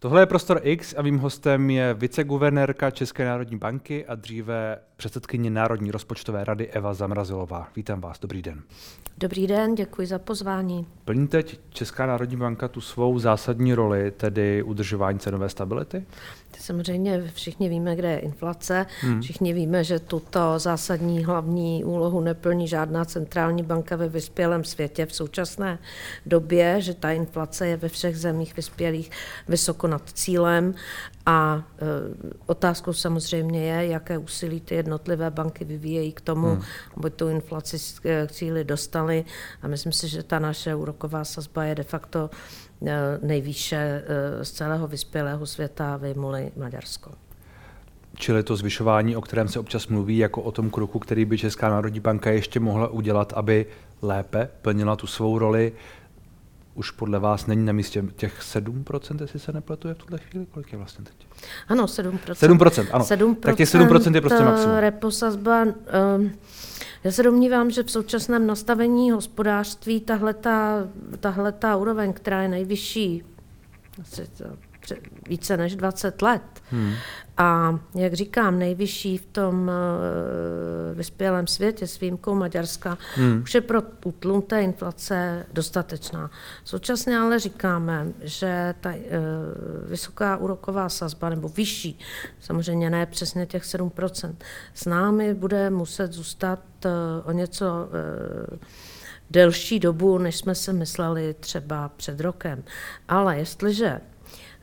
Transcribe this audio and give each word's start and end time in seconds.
Tohle 0.00 0.22
je 0.22 0.26
Prostor 0.26 0.60
X 0.62 0.94
a 0.98 1.02
mým 1.02 1.18
hostem 1.18 1.70
je 1.70 1.94
viceguvernérka 1.94 2.90
České 2.90 3.24
národní 3.24 3.56
banky 3.56 4.06
a 4.06 4.14
dříve 4.14 4.78
předsedkyně 4.96 5.50
Národní 5.50 5.90
rozpočtové 5.90 6.44
rady 6.44 6.68
Eva 6.68 6.94
Zamrazilová. 6.94 7.68
Vítám 7.76 8.00
vás, 8.00 8.18
dobrý 8.20 8.42
den. 8.42 8.62
Dobrý 9.18 9.46
den, 9.46 9.74
děkuji 9.74 10.06
za 10.06 10.18
pozvání. 10.18 10.86
Plní 11.04 11.28
teď 11.28 11.60
Česká 11.70 12.06
národní 12.06 12.36
banka 12.36 12.68
tu 12.68 12.80
svou 12.80 13.18
zásadní 13.18 13.74
roli, 13.74 14.10
tedy 14.10 14.62
udržování 14.62 15.18
cenové 15.18 15.48
stability? 15.48 16.06
Samozřejmě 16.58 17.22
všichni 17.34 17.68
víme, 17.68 17.96
kde 17.96 18.10
je 18.10 18.18
inflace, 18.18 18.86
hmm. 19.00 19.20
všichni 19.20 19.52
víme, 19.52 19.84
že 19.84 19.98
tuto 19.98 20.58
zásadní 20.58 21.24
hlavní 21.24 21.84
úlohu 21.84 22.20
neplní 22.20 22.68
žádná 22.68 23.04
centrální 23.04 23.62
banka 23.62 23.96
ve 23.96 24.08
vyspělém 24.08 24.64
světě 24.64 25.06
v 25.06 25.14
současné 25.14 25.78
době, 26.26 26.80
že 26.80 26.94
ta 26.94 27.10
inflace 27.12 27.66
je 27.66 27.76
ve 27.76 27.88
všech 27.88 28.18
zemích 28.18 28.56
vyspělých 28.56 29.10
vysoko 29.48 29.86
nad 29.86 30.02
cílem 30.10 30.74
a 31.26 31.62
e, 31.78 31.84
otázkou 32.46 32.92
samozřejmě 32.92 33.64
je, 33.64 33.86
jaké 33.86 34.18
úsilí 34.18 34.60
ty 34.60 34.74
jednotlivé 34.74 35.30
banky 35.30 35.64
vyvíjejí 35.64 36.12
k 36.12 36.20
tomu, 36.20 36.48
hmm. 36.48 36.62
aby 36.96 37.10
tu 37.10 37.28
inflaci 37.28 37.76
k 38.02 38.26
cíli 38.30 38.64
dostali 38.64 39.24
a 39.62 39.68
myslím 39.68 39.92
si, 39.92 40.08
že 40.08 40.22
ta 40.22 40.38
naše 40.38 40.74
úroková 40.74 41.24
sazba 41.24 41.64
je 41.64 41.74
de 41.74 41.82
facto 41.82 42.30
e, 42.32 42.67
nejvýše 43.22 43.76
e, 43.76 44.44
z 44.44 44.50
celého 44.50 44.86
vyspělého 44.86 45.46
světa 45.46 45.96
vyjmuli 45.96 46.52
Maďarsko. 46.56 47.10
Čili 48.16 48.42
to 48.42 48.56
zvyšování, 48.56 49.16
o 49.16 49.20
kterém 49.20 49.48
se 49.48 49.60
občas 49.60 49.86
mluví, 49.86 50.18
jako 50.18 50.42
o 50.42 50.52
tom 50.52 50.70
kroku, 50.70 50.98
který 50.98 51.24
by 51.24 51.38
Česká 51.38 51.68
národní 51.68 52.00
banka 52.00 52.30
ještě 52.30 52.60
mohla 52.60 52.88
udělat, 52.88 53.32
aby 53.36 53.66
lépe 54.02 54.48
plnila 54.62 54.96
tu 54.96 55.06
svou 55.06 55.38
roli, 55.38 55.72
už 56.78 56.90
podle 56.90 57.18
vás 57.18 57.46
není 57.46 57.66
na 57.66 57.72
místě 57.72 58.04
těch 58.16 58.40
7%, 58.40 59.20
jestli 59.20 59.40
se 59.40 59.52
nepletuje 59.52 59.94
v 59.94 59.98
tuhle 59.98 60.18
chvíli? 60.18 60.46
Kolik 60.50 60.72
je 60.72 60.78
vlastně 60.78 61.04
teď? 61.04 61.26
Ano, 61.68 61.84
7%. 61.84 62.18
7%, 62.18 62.86
ano. 62.92 63.04
7% 63.04 63.34
tak 63.34 63.56
těch 63.56 63.68
7% 63.68 64.14
je 64.14 64.20
prostě 64.20 64.44
maximum. 64.44 64.76
Reposazba, 64.76 65.64
um, 65.64 66.32
já 67.04 67.12
se 67.12 67.22
domnívám, 67.22 67.70
že 67.70 67.82
v 67.82 67.90
současném 67.90 68.46
nastavení 68.46 69.10
hospodářství 69.10 70.00
tahle 71.20 71.52
ta 71.52 71.76
úroveň, 71.76 72.12
která 72.12 72.42
je 72.42 72.48
nejvyšší, 72.48 73.24
více 75.28 75.56
než 75.56 75.76
20 75.76 76.22
let, 76.22 76.42
hmm. 76.70 76.94
A 77.40 77.78
jak 77.94 78.14
říkám, 78.14 78.58
nejvyšší 78.58 79.18
v 79.18 79.26
tom 79.26 79.54
uh, 79.60 80.96
vyspělém 80.96 81.46
světě 81.46 81.86
s 81.86 82.00
výjimkou 82.00 82.34
Maďarska 82.34 82.98
hmm. 83.14 83.42
už 83.42 83.54
je 83.54 83.60
pro 83.60 83.82
útlum 84.04 84.42
té 84.42 84.62
inflace 84.62 85.46
dostatečná. 85.52 86.30
Současně 86.64 87.18
ale 87.18 87.38
říkáme, 87.38 88.06
že 88.20 88.74
ta 88.80 88.90
uh, 88.90 88.96
vysoká 89.90 90.36
úroková 90.36 90.88
sazba, 90.88 91.28
nebo 91.28 91.48
vyšší, 91.48 91.98
samozřejmě 92.40 92.90
ne 92.90 93.06
přesně 93.06 93.46
těch 93.46 93.62
7%, 93.62 94.34
s 94.74 94.86
námi 94.86 95.34
bude 95.34 95.70
muset 95.70 96.12
zůstat 96.12 96.60
uh, 96.84 96.90
o 97.24 97.32
něco 97.32 97.88
delší 99.30 99.80
dobu, 99.80 100.18
než 100.18 100.36
jsme 100.36 100.54
si 100.54 100.72
mysleli 100.72 101.34
třeba 101.40 101.88
před 101.96 102.20
rokem. 102.20 102.64
Ale 103.08 103.38
jestliže 103.38 104.00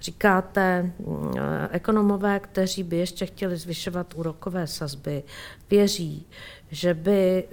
Říkáte, 0.01 0.81
mm, 0.81 1.33
ekonomové, 1.71 2.39
kteří 2.39 2.83
by 2.83 2.97
ještě 2.97 3.25
chtěli 3.25 3.57
zvyšovat 3.57 4.13
úrokové 4.15 4.67
sazby, 4.67 5.23
věří, 5.69 6.27
že 6.71 6.93
by 6.93 7.43
e, 7.43 7.45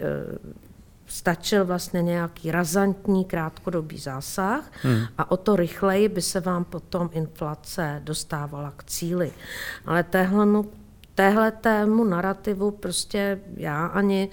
stačil 1.06 1.64
vlastně 1.64 2.02
nějaký 2.02 2.50
razantní 2.50 3.24
krátkodobý 3.24 3.98
zásah 3.98 4.70
hmm. 4.82 5.04
a 5.18 5.30
o 5.30 5.36
to 5.36 5.56
rychleji 5.56 6.08
by 6.08 6.22
se 6.22 6.40
vám 6.40 6.64
potom 6.64 7.10
inflace 7.12 8.00
dostávala 8.04 8.72
k 8.76 8.84
cíli. 8.84 9.32
Ale 9.86 10.02
téhle, 10.02 10.46
téhle 11.14 11.50
tému 11.50 12.04
narrativu 12.04 12.70
prostě 12.70 13.40
já 13.56 13.86
ani 13.86 14.28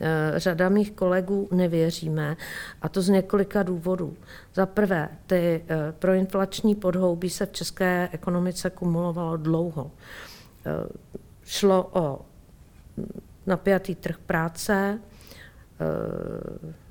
e, 0.00 0.32
řada 0.36 0.68
mých 0.68 0.92
kolegů 0.92 1.48
nevěříme 1.52 2.36
a 2.82 2.88
to 2.88 3.02
z 3.02 3.08
několika 3.08 3.62
důvodů. 3.62 4.16
Za 4.54 4.66
prvé, 4.66 5.08
ty 5.26 5.64
e, 5.68 5.92
proinflační 5.92 6.74
podhoubí 6.74 7.30
se 7.30 7.46
v 7.46 7.52
české 7.52 8.08
ekonomice 8.12 8.70
kumulovalo 8.70 9.36
dlouho. 9.36 9.90
E, 10.66 10.70
šlo 11.44 11.90
o 11.92 12.20
napjatý 13.46 13.94
trh 13.94 14.18
práce, 14.26 14.98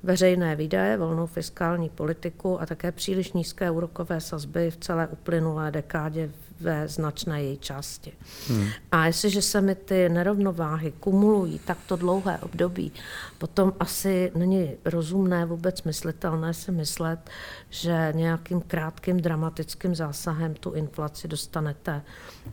veřejné 0.02 0.56
výdaje, 0.56 0.96
volnou 0.96 1.26
fiskální 1.26 1.88
politiku 1.88 2.60
a 2.60 2.66
také 2.66 2.92
příliš 2.92 3.32
nízké 3.32 3.70
úrokové 3.70 4.20
sazby 4.20 4.70
v 4.70 4.76
celé 4.76 5.06
uplynulé 5.08 5.70
dekádě 5.70 6.30
ve 6.60 6.88
značné 6.88 7.42
její 7.42 7.58
části. 7.58 8.12
Hmm. 8.48 8.66
A 8.92 9.06
jestliže 9.06 9.42
se 9.42 9.60
mi 9.60 9.74
ty 9.74 10.08
nerovnováhy 10.08 10.92
kumulují 11.00 11.58
takto 11.58 11.96
dlouhé 11.96 12.38
období, 12.38 12.92
potom 13.38 13.72
asi 13.80 14.32
není 14.34 14.70
rozumné 14.84 15.46
vůbec 15.46 15.82
myslitelné 15.82 16.54
si 16.54 16.72
myslet, 16.72 17.30
že 17.70 18.12
nějakým 18.14 18.60
krátkým 18.60 19.20
dramatickým 19.20 19.94
zásahem 19.94 20.54
tu 20.54 20.72
inflaci 20.72 21.28
dostanete 21.28 22.02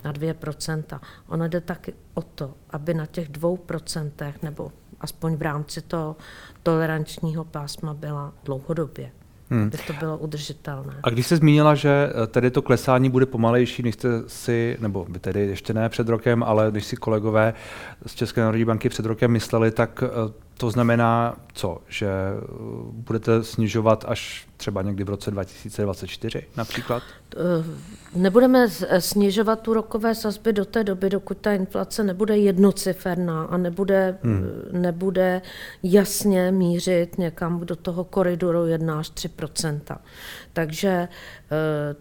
na 0.04 0.12
2%. 0.12 1.00
Ono 1.28 1.48
jde 1.48 1.60
taky 1.60 1.94
o 2.14 2.22
to, 2.22 2.54
aby 2.70 2.94
na 2.94 3.06
těch 3.06 3.30
2% 3.30 4.34
nebo 4.42 4.72
aspoň 5.02 5.36
v 5.36 5.42
rámci 5.42 5.80
toho 5.80 6.16
tolerančního 6.62 7.44
pásma 7.44 7.94
byla 7.94 8.32
dlouhodobě. 8.44 9.10
Hmm. 9.50 9.62
Aby 9.62 9.78
to 9.86 9.92
bylo 9.92 10.18
udržitelné. 10.18 10.94
A 11.02 11.10
když 11.10 11.26
jste 11.26 11.36
zmínila, 11.36 11.74
že 11.74 12.12
eh, 12.22 12.26
tedy 12.26 12.50
to 12.50 12.62
klesání 12.62 13.10
bude 13.10 13.26
pomalejší, 13.26 13.82
než 13.82 13.94
jste 13.94 14.08
si, 14.26 14.76
nebo 14.80 15.06
by 15.08 15.18
tedy 15.18 15.40
ještě 15.40 15.74
ne 15.74 15.88
před 15.88 16.08
rokem, 16.08 16.42
ale 16.42 16.70
když 16.70 16.84
si 16.84 16.96
kolegové 16.96 17.54
z 18.06 18.14
České 18.14 18.40
národní 18.40 18.64
banky 18.64 18.88
před 18.88 19.06
rokem 19.06 19.30
mysleli, 19.30 19.70
tak 19.70 20.02
eh, 20.06 20.32
to 20.56 20.70
znamená 20.70 21.36
co? 21.54 21.78
Že 21.88 22.06
eh, 22.06 22.40
budete 22.92 23.44
snižovat 23.44 24.04
až 24.08 24.46
třeba 24.56 24.82
někdy 24.82 25.04
v 25.04 25.08
roce 25.08 25.30
2024 25.30 26.42
například? 26.56 27.02
Nebudeme 28.14 28.68
snižovat 28.98 29.60
tu 29.60 29.74
rokové 29.74 30.14
sazby 30.14 30.52
do 30.52 30.64
té 30.64 30.84
doby, 30.84 31.10
dokud 31.10 31.38
ta 31.38 31.52
inflace 31.52 32.04
nebude 32.04 32.38
jednociferná 32.38 33.44
a 33.44 33.56
nebude, 33.56 34.18
hmm. 34.22 34.42
nebude 34.72 35.42
jasně 35.82 36.52
mířit 36.52 37.18
někam 37.18 37.60
do 37.60 37.76
toho 37.76 38.04
koridoru 38.04 38.66
1 38.66 38.98
až 38.98 39.10
3% 39.10 39.80
Takže 40.52 40.88
eh, 40.88 41.08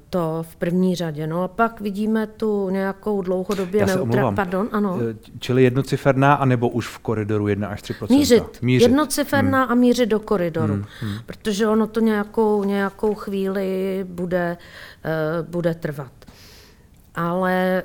to 0.10 0.46
v 0.50 0.56
první 0.56 0.96
řadě. 0.96 1.28
No 1.28 1.44
a 1.44 1.48
pak 1.48 1.82
vidíme 1.82 2.28
tu 2.28 2.70
nějakou 2.70 3.22
dlouhodobě 3.22 3.86
neutrální. 3.86 4.36
Pardon, 4.36 4.70
ano. 4.72 5.00
Eh, 5.10 5.16
čili 5.40 5.64
jednociferná, 5.64 6.34
anebo 6.34 6.70
už 6.70 6.88
v 6.88 7.00
koridoru 7.00 7.48
1 7.48 7.68
až 7.68 7.82
3 7.82 7.94
Mířit. 8.10 8.62
mířit. 8.62 8.88
Jednociferná 8.88 9.64
hmm. 9.64 9.72
a 9.72 9.76
mířit 9.76 10.10
do 10.10 10.20
koridoru. 10.20 10.74
Hmm. 10.74 10.86
Hmm. 11.02 11.20
Protože 11.26 11.68
ono 11.68 11.88
to 11.88 12.00
nějakou, 12.00 12.64
nějakou 12.64 13.14
chvíli 13.14 14.06
bude, 14.10 14.58
uh, 15.42 15.48
bude 15.50 15.74
trvat. 15.74 16.12
Ale 17.16 17.84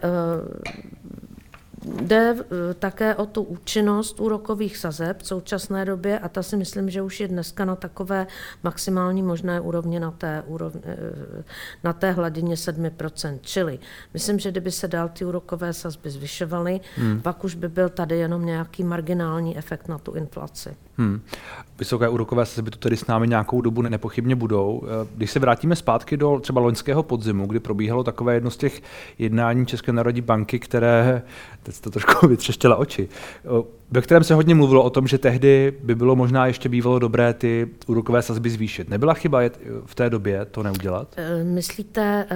Jde 1.86 2.36
eh, 2.40 2.74
také 2.74 3.14
o 3.14 3.26
tu 3.26 3.42
účinnost 3.42 4.20
úrokových 4.20 4.76
sazeb 4.76 5.22
v 5.22 5.26
současné 5.26 5.84
době 5.84 6.18
a 6.18 6.28
ta 6.28 6.42
si 6.42 6.56
myslím, 6.56 6.90
že 6.90 7.02
už 7.02 7.20
je 7.20 7.28
dneska 7.28 7.64
na 7.64 7.76
takové 7.76 8.26
maximální 8.64 9.22
možné 9.22 9.60
úrovni 9.60 10.00
na 10.00 10.10
té, 10.10 10.42
úrovni, 10.46 10.80
eh, 10.84 11.44
na 11.84 11.92
té 11.92 12.12
hladině 12.12 12.56
7%. 12.56 13.38
Čili 13.40 13.78
myslím, 14.14 14.38
že 14.38 14.50
kdyby 14.50 14.70
se 14.70 14.88
dál 14.88 15.08
ty 15.08 15.24
úrokové 15.24 15.72
sazby 15.72 16.10
zvyšovaly, 16.10 16.80
hmm. 16.96 17.20
pak 17.20 17.44
už 17.44 17.54
by 17.54 17.68
byl 17.68 17.88
tady 17.88 18.18
jenom 18.18 18.46
nějaký 18.46 18.84
marginální 18.84 19.58
efekt 19.58 19.88
na 19.88 19.98
tu 19.98 20.12
inflaci. 20.12 20.76
Hmm. 20.98 21.20
Vysoké 21.78 22.08
úrokové 22.08 22.46
sazby 22.46 22.70
tu 22.70 22.78
tedy 22.78 22.96
s 22.96 23.06
námi 23.06 23.28
nějakou 23.28 23.60
dobu 23.60 23.82
nepochybně 23.82 24.36
budou. 24.36 24.82
Eh, 24.84 25.08
když 25.16 25.30
se 25.30 25.38
vrátíme 25.38 25.76
zpátky 25.76 26.16
do 26.16 26.40
třeba 26.40 26.60
loňského 26.60 27.02
podzimu, 27.02 27.46
kdy 27.46 27.60
probíhalo 27.60 28.04
takové 28.04 28.34
jedno 28.34 28.50
z 28.50 28.56
těch 28.56 28.82
jednání 29.18 29.66
České 29.66 29.92
národní 29.92 30.20
banky, 30.20 30.58
které, 30.58 31.22
teď 31.66 31.80
to 31.80 31.90
trošku 31.90 32.26
vytřeštěla 32.28 32.76
oči, 32.76 33.08
ve 33.90 34.00
kterém 34.00 34.24
se 34.24 34.34
hodně 34.34 34.54
mluvilo 34.54 34.82
o 34.82 34.90
tom, 34.90 35.06
že 35.06 35.18
tehdy 35.18 35.72
by 35.82 35.94
bylo 35.94 36.16
možná 36.16 36.46
ještě 36.46 36.68
bývalo 36.68 36.98
dobré 36.98 37.34
ty 37.34 37.68
úrokové 37.86 38.22
sazby 38.22 38.50
zvýšit. 38.50 38.88
Nebyla 38.88 39.14
chyba 39.14 39.40
v 39.86 39.94
té 39.94 40.10
době 40.10 40.44
to 40.44 40.62
neudělat? 40.62 41.14
Eh, 41.16 41.44
myslíte 41.44 42.26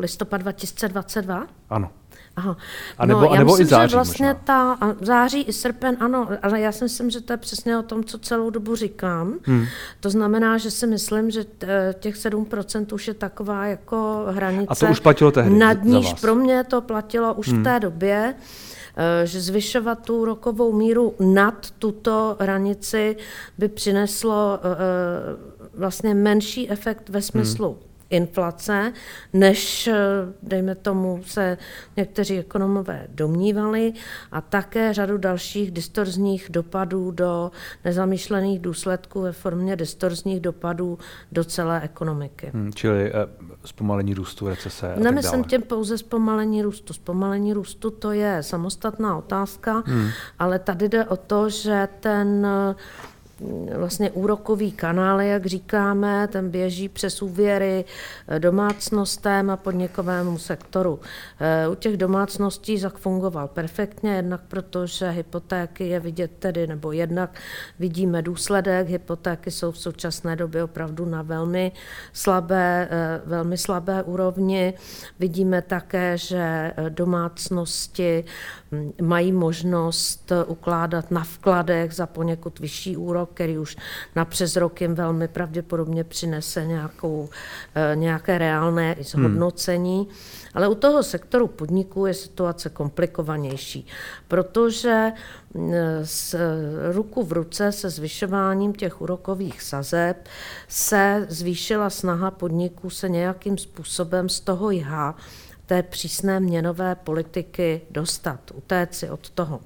listopad 0.00 0.40
2022? 0.40 1.46
Ano. 1.70 1.90
Aha. 2.38 2.56
A 2.98 3.06
nebo, 3.06 3.20
no, 3.20 3.30
a 3.30 3.36
nebo 3.36 3.50
myslím, 3.50 3.66
i 3.66 3.70
září 3.70 3.90
že 3.90 3.96
vlastně 3.96 4.26
možná. 4.26 4.40
ta 4.44 4.72
a 4.72 4.94
září 5.00 5.42
i 5.42 5.52
srpen, 5.52 5.96
ano, 6.00 6.28
ale 6.42 6.60
já 6.60 6.72
si 6.72 6.84
myslím, 6.84 7.10
že 7.10 7.20
to 7.20 7.32
je 7.32 7.36
přesně 7.36 7.78
o 7.78 7.82
tom, 7.82 8.04
co 8.04 8.18
celou 8.18 8.50
dobu 8.50 8.76
říkám. 8.76 9.34
Hmm. 9.42 9.66
To 10.00 10.10
znamená, 10.10 10.58
že 10.58 10.70
si 10.70 10.86
myslím, 10.86 11.30
že 11.30 11.44
těch 12.00 12.16
7% 12.16 12.94
už 12.94 13.08
je 13.08 13.14
taková 13.14 13.66
jako 13.66 14.24
hranice. 14.30 14.66
A 14.68 14.74
to 14.74 14.86
už 14.86 15.00
platilo 15.00 15.30
tehdy 15.30 15.58
Nad 15.58 15.84
níž 15.84 16.14
pro 16.14 16.34
mě 16.34 16.64
to 16.64 16.80
platilo 16.80 17.34
už 17.34 17.48
hmm. 17.48 17.60
v 17.60 17.64
té 17.64 17.80
době 17.80 18.34
eh, 18.96 19.26
že 19.26 19.40
zvyšovat 19.40 19.98
tu 20.04 20.24
rokovou 20.24 20.72
míru 20.72 21.14
nad 21.20 21.70
tuto 21.78 22.36
hranici 22.40 23.16
by 23.58 23.68
přineslo 23.68 24.58
eh, 24.62 24.68
eh, 24.72 25.68
vlastně 25.74 26.14
menší 26.14 26.70
efekt 26.70 27.08
ve 27.08 27.22
smyslu 27.22 27.68
hmm 27.68 27.87
inflace, 28.10 28.92
než, 29.32 29.88
dejme 30.42 30.74
tomu, 30.74 31.20
se 31.26 31.58
někteří 31.96 32.38
ekonomové 32.38 33.06
domnívali 33.08 33.92
a 34.32 34.40
také 34.40 34.92
řadu 34.94 35.18
dalších 35.18 35.70
distorzních 35.70 36.46
dopadů 36.50 37.10
do 37.10 37.50
nezamýšlených 37.84 38.60
důsledků 38.60 39.20
ve 39.20 39.32
formě 39.32 39.76
distorzních 39.76 40.40
dopadů 40.40 40.98
do 41.32 41.44
celé 41.44 41.80
ekonomiky. 41.80 42.50
Hmm, 42.54 42.72
čili 42.72 43.12
eh, 43.12 43.28
zpomalení 43.64 44.14
růstu, 44.14 44.48
recese 44.48 44.94
a 44.94 45.00
Nemyslím 45.00 45.44
tím 45.44 45.62
pouze 45.62 45.98
zpomalení 45.98 46.62
růstu. 46.62 46.92
Zpomalení 46.92 47.52
růstu 47.52 47.90
to 47.90 48.12
je 48.12 48.42
samostatná 48.42 49.16
otázka, 49.16 49.82
hmm. 49.86 50.08
ale 50.38 50.58
tady 50.58 50.88
jde 50.88 51.04
o 51.04 51.16
to, 51.16 51.48
že 51.48 51.88
ten 52.00 52.46
vlastně 53.76 54.10
úrokový 54.10 54.72
kanál, 54.72 55.20
jak 55.20 55.46
říkáme, 55.46 56.28
ten 56.28 56.50
běží 56.50 56.88
přes 56.88 57.22
úvěry 57.22 57.84
domácnostem 58.38 59.50
a 59.50 59.56
podnikovému 59.56 60.38
sektoru. 60.38 61.00
U 61.70 61.74
těch 61.74 61.96
domácností 61.96 62.78
zafungoval 62.78 63.48
perfektně, 63.48 64.14
jednak 64.14 64.40
protože 64.48 65.10
hypotéky 65.10 65.88
je 65.88 66.00
vidět 66.00 66.30
tedy, 66.38 66.66
nebo 66.66 66.92
jednak 66.92 67.30
vidíme 67.78 68.22
důsledek, 68.22 68.88
hypotéky 68.88 69.50
jsou 69.50 69.72
v 69.72 69.78
současné 69.78 70.36
době 70.36 70.64
opravdu 70.64 71.04
na 71.04 71.22
velmi 71.22 71.72
slabé, 72.12 72.88
velmi 73.24 73.58
slabé 73.58 74.02
úrovni. 74.02 74.74
Vidíme 75.18 75.62
také, 75.62 76.18
že 76.18 76.72
domácnosti 76.88 78.24
mají 79.02 79.32
možnost 79.32 80.32
ukládat 80.46 81.10
na 81.10 81.24
vkladech 81.24 81.92
za 81.92 82.06
poněkud 82.06 82.58
vyšší 82.58 82.96
úrok, 82.96 83.27
který 83.34 83.58
už 83.58 83.76
na 84.16 84.24
přes 84.24 84.56
rok 84.56 84.80
jim 84.80 84.94
velmi 84.94 85.28
pravděpodobně 85.28 86.04
přinese 86.04 86.66
nějakou, 86.66 87.28
eh, 87.74 87.96
nějaké 87.96 88.38
reálné 88.38 88.96
zhodnocení. 89.00 89.98
Hmm. 89.98 90.16
Ale 90.54 90.68
u 90.68 90.74
toho 90.74 91.02
sektoru 91.02 91.46
podniků 91.46 92.06
je 92.06 92.14
situace 92.14 92.68
komplikovanější, 92.68 93.86
protože 94.28 95.12
s 96.04 96.36
ruku 96.92 97.22
v 97.24 97.32
ruce 97.32 97.72
se 97.72 97.90
zvyšováním 97.90 98.72
těch 98.72 99.00
úrokových 99.00 99.62
sazeb 99.62 100.28
se 100.68 101.26
zvýšila 101.28 101.90
snaha 101.90 102.30
podniků 102.30 102.90
se 102.90 103.08
nějakým 103.08 103.58
způsobem 103.58 104.28
z 104.28 104.40
toho 104.40 104.70
jha 104.70 105.14
té 105.66 105.82
přísné 105.82 106.40
měnové 106.40 106.94
politiky 106.94 107.80
dostat, 107.90 108.40
utéct 108.54 108.94
si 108.94 109.10
od 109.10 109.30
toho. 109.30 109.60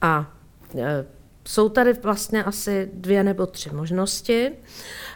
A 0.00 0.32
e, 0.78 1.04
jsou 1.48 1.68
tady 1.68 1.92
vlastně 1.92 2.44
asi 2.44 2.90
dvě 2.94 3.24
nebo 3.24 3.46
tři 3.46 3.70
možnosti. 3.70 4.52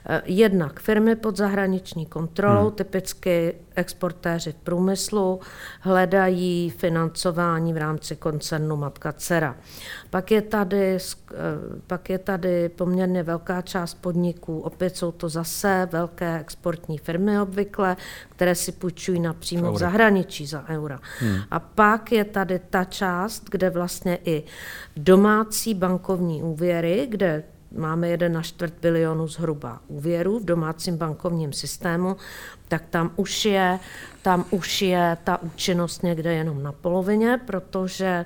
Eh, 0.06 0.22
jednak 0.25 0.80
firmy 0.80 1.16
pod 1.16 1.36
zahraniční 1.36 2.06
kontrolou, 2.06 2.62
hmm. 2.62 2.72
typicky 2.72 3.54
exportéři 3.75 4.52
v 4.52 4.54
průmyslu, 4.54 5.40
hledají 5.80 6.70
financování 6.70 7.72
v 7.72 7.76
rámci 7.76 8.16
koncernu 8.16 8.76
Matka 8.76 9.12
Dcera. 9.12 9.56
Pak 10.10 10.30
je, 10.30 10.42
tady, 10.42 10.96
eh, 10.96 11.34
pak 11.86 12.10
je 12.10 12.19
tady 12.19 12.69
poměrně 12.69 13.22
velká 13.22 13.62
část 13.62 13.94
podniků, 13.94 14.60
opět 14.60 14.96
jsou 14.96 15.12
to 15.12 15.28
zase 15.28 15.88
velké 15.92 16.38
exportní 16.38 16.98
firmy 16.98 17.40
obvykle, 17.40 17.96
které 18.28 18.54
si 18.54 18.72
půjčují 18.72 19.20
napřímo 19.20 19.72
v 19.72 19.78
zahraničí 19.78 20.46
za 20.46 20.64
eura. 20.69 21.00
Hmm. 21.20 21.40
A 21.50 21.60
pak 21.60 22.12
je 22.12 22.25
tady 22.25 22.58
ta 22.70 22.84
část, 22.84 23.44
kde 23.50 23.70
vlastně 23.70 24.19
i 24.25 24.42
domácí 24.96 25.75
bankovní 25.75 26.17
úvěry, 26.20 27.06
kde 27.10 27.42
máme 27.76 28.08
jeden 28.08 28.32
na 28.32 28.42
čtvrt 28.42 28.74
bilionu 28.80 29.28
zhruba 29.28 29.80
úvěrů 29.88 30.38
v 30.38 30.44
domácím 30.44 30.96
bankovním 30.96 31.52
systému, 31.52 32.16
tak 32.68 32.82
tam 32.90 33.10
už 33.16 33.44
je, 33.44 33.78
tam 34.22 34.44
už 34.50 34.82
je 34.82 35.16
ta 35.24 35.42
účinnost 35.42 36.02
někde 36.02 36.34
jenom 36.34 36.62
na 36.62 36.72
polovině, 36.72 37.40
protože 37.46 38.24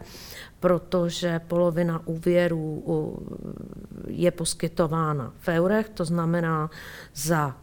protože 0.60 1.40
polovina 1.48 2.06
úvěrů 2.06 2.82
je 4.06 4.30
poskytována 4.30 5.32
v 5.38 5.48
eurech, 5.48 5.88
to 5.88 6.04
znamená 6.04 6.70
za 7.14 7.56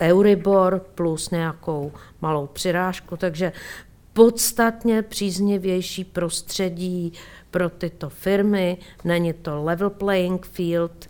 Euribor 0.00 0.78
plus 0.94 1.30
nějakou 1.30 1.92
malou 2.20 2.46
přirážku, 2.46 3.16
takže 3.16 3.52
podstatně 4.12 5.02
příznivější 5.02 6.04
prostředí 6.04 7.12
pro 7.50 7.70
tyto 7.70 8.08
firmy, 8.08 8.78
není 9.04 9.32
to 9.32 9.64
level 9.64 9.90
playing 9.90 10.46
field 10.46 11.06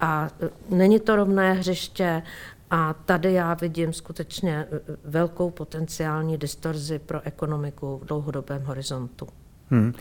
a 0.00 0.28
e, 0.40 0.50
není 0.74 1.00
to 1.00 1.16
rovné 1.16 1.52
hřiště 1.52 2.22
a 2.70 2.94
tady 2.94 3.32
já 3.32 3.54
vidím 3.54 3.92
skutečně 3.92 4.56
e, 4.56 4.66
velkou 5.04 5.50
potenciální 5.50 6.38
distorzi 6.38 6.98
pro 6.98 7.20
ekonomiku 7.22 8.00
v 8.02 8.06
dlouhodobém 8.06 8.62
horizontu. 8.62 9.28
Hmm. 9.70 9.94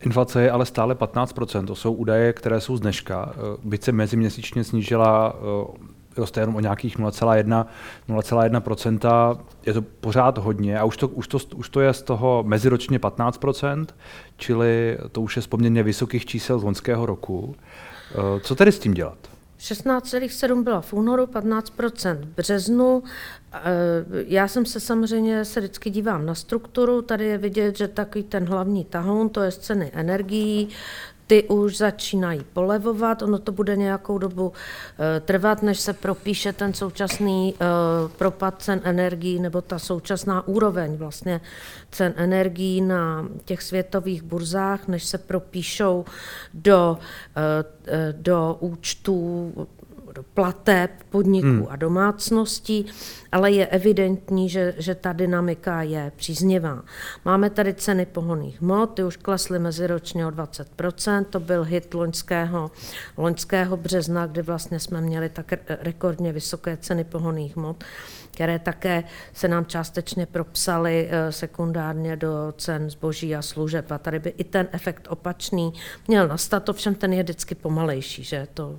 Inflace 0.00 0.42
je 0.42 0.50
ale 0.50 0.66
stále 0.66 0.94
15%, 0.94 1.66
to 1.66 1.74
jsou 1.74 1.92
údaje, 1.92 2.32
které 2.32 2.60
jsou 2.60 2.76
z 2.76 2.80
dneška. 2.80 3.32
E, 3.32 3.68
byť 3.68 3.84
se 3.84 3.92
meziměsíčně 3.92 4.64
snížila 4.64 5.36
roste 6.18 6.40
jenom 6.40 6.56
o 6.56 6.60
nějakých 6.60 6.98
0,1, 6.98 7.66
0,1%, 8.08 9.38
je 9.66 9.72
to 9.72 9.82
pořád 9.82 10.38
hodně 10.38 10.78
a 10.78 10.84
už 10.84 10.96
to, 10.96 11.08
už, 11.08 11.28
to, 11.28 11.38
už 11.56 11.68
to 11.68 11.80
je 11.80 11.92
z 11.92 12.02
toho 12.02 12.44
meziročně 12.46 12.98
15%, 12.98 13.86
čili 14.36 14.98
to 15.12 15.22
už 15.22 15.36
je 15.36 15.42
z 15.42 15.46
poměrně 15.46 15.82
vysokých 15.82 16.26
čísel 16.26 16.58
z 16.58 16.62
loňského 16.62 17.06
roku. 17.06 17.54
Eh, 18.10 18.40
co 18.40 18.54
tedy 18.54 18.72
s 18.72 18.78
tím 18.78 18.94
dělat? 18.94 19.18
16,7 19.58 20.62
byla 20.62 20.80
v 20.80 20.92
únoru, 20.92 21.26
15 21.26 21.72
v 22.14 22.24
březnu. 22.36 23.02
Eh, 23.52 23.60
já 24.12 24.48
jsem 24.48 24.66
se 24.66 24.80
samozřejmě 24.80 25.44
se 25.44 25.60
vždycky 25.60 25.90
dívám 25.90 26.26
na 26.26 26.34
strukturu. 26.34 27.02
Tady 27.02 27.24
je 27.24 27.38
vidět, 27.38 27.76
že 27.76 27.88
takový 27.88 28.24
ten 28.24 28.44
hlavní 28.44 28.84
tahoun, 28.84 29.28
to 29.28 29.40
je 29.40 29.52
ceny 29.52 29.90
energií, 29.94 30.68
ty 31.26 31.44
už 31.44 31.76
začínají 31.76 32.44
polevovat, 32.52 33.22
ono 33.22 33.38
to 33.38 33.52
bude 33.52 33.76
nějakou 33.76 34.18
dobu 34.18 34.52
eh, 34.98 35.20
trvat, 35.20 35.62
než 35.62 35.80
se 35.80 35.92
propíše 35.92 36.52
ten 36.52 36.74
současný 36.74 37.54
eh, 37.54 37.64
propad 38.18 38.62
cen 38.62 38.80
energií 38.84 39.40
nebo 39.40 39.60
ta 39.60 39.78
současná 39.78 40.48
úroveň 40.48 40.96
vlastně 40.96 41.40
cen 41.90 42.12
energií 42.16 42.80
na 42.80 43.28
těch 43.44 43.62
světových 43.62 44.22
burzách, 44.22 44.88
než 44.88 45.04
se 45.04 45.18
propíšou 45.18 46.04
do, 46.54 46.98
eh, 47.36 48.12
do 48.12 48.56
účtů 48.60 49.52
do 50.16 50.22
plateb 50.22 50.90
podniků 51.10 51.46
hmm. 51.46 51.66
a 51.68 51.76
domácností, 51.76 52.86
ale 53.32 53.50
je 53.50 53.66
evidentní, 53.66 54.48
že, 54.48 54.74
že 54.78 54.94
ta 54.94 55.12
dynamika 55.12 55.82
je 55.82 56.12
příznivá. 56.16 56.82
Máme 57.24 57.50
tady 57.50 57.74
ceny 57.74 58.06
pohoných 58.06 58.62
hmot, 58.62 58.94
ty 58.94 59.04
už 59.04 59.16
klesly 59.16 59.58
meziročně 59.58 60.26
o 60.26 60.30
20%, 60.30 61.24
to 61.24 61.40
byl 61.40 61.64
hit 61.64 61.94
loňského, 61.94 62.70
loňského 63.16 63.76
března, 63.76 64.26
kdy 64.26 64.42
vlastně 64.42 64.80
jsme 64.80 65.00
měli 65.00 65.28
tak 65.28 65.52
rekordně 65.68 66.32
vysoké 66.32 66.76
ceny 66.76 67.04
pohoných 67.04 67.56
hmot 67.56 67.84
které 68.36 68.58
také 68.58 69.04
se 69.32 69.48
nám 69.48 69.66
částečně 69.66 70.26
propsaly 70.26 71.08
eh, 71.10 71.32
sekundárně 71.32 72.16
do 72.16 72.54
cen 72.56 72.90
zboží 72.90 73.36
a 73.36 73.42
služeb. 73.42 73.90
A 73.90 73.98
tady 73.98 74.18
by 74.18 74.30
i 74.30 74.44
ten 74.44 74.68
efekt 74.72 75.06
opačný 75.10 75.72
měl 76.08 76.28
nastat, 76.28 76.68
ovšem 76.68 76.94
ten 76.94 77.12
je 77.12 77.22
vždycky 77.22 77.54
pomalejší, 77.54 78.24
že 78.24 78.48
to 78.54 78.78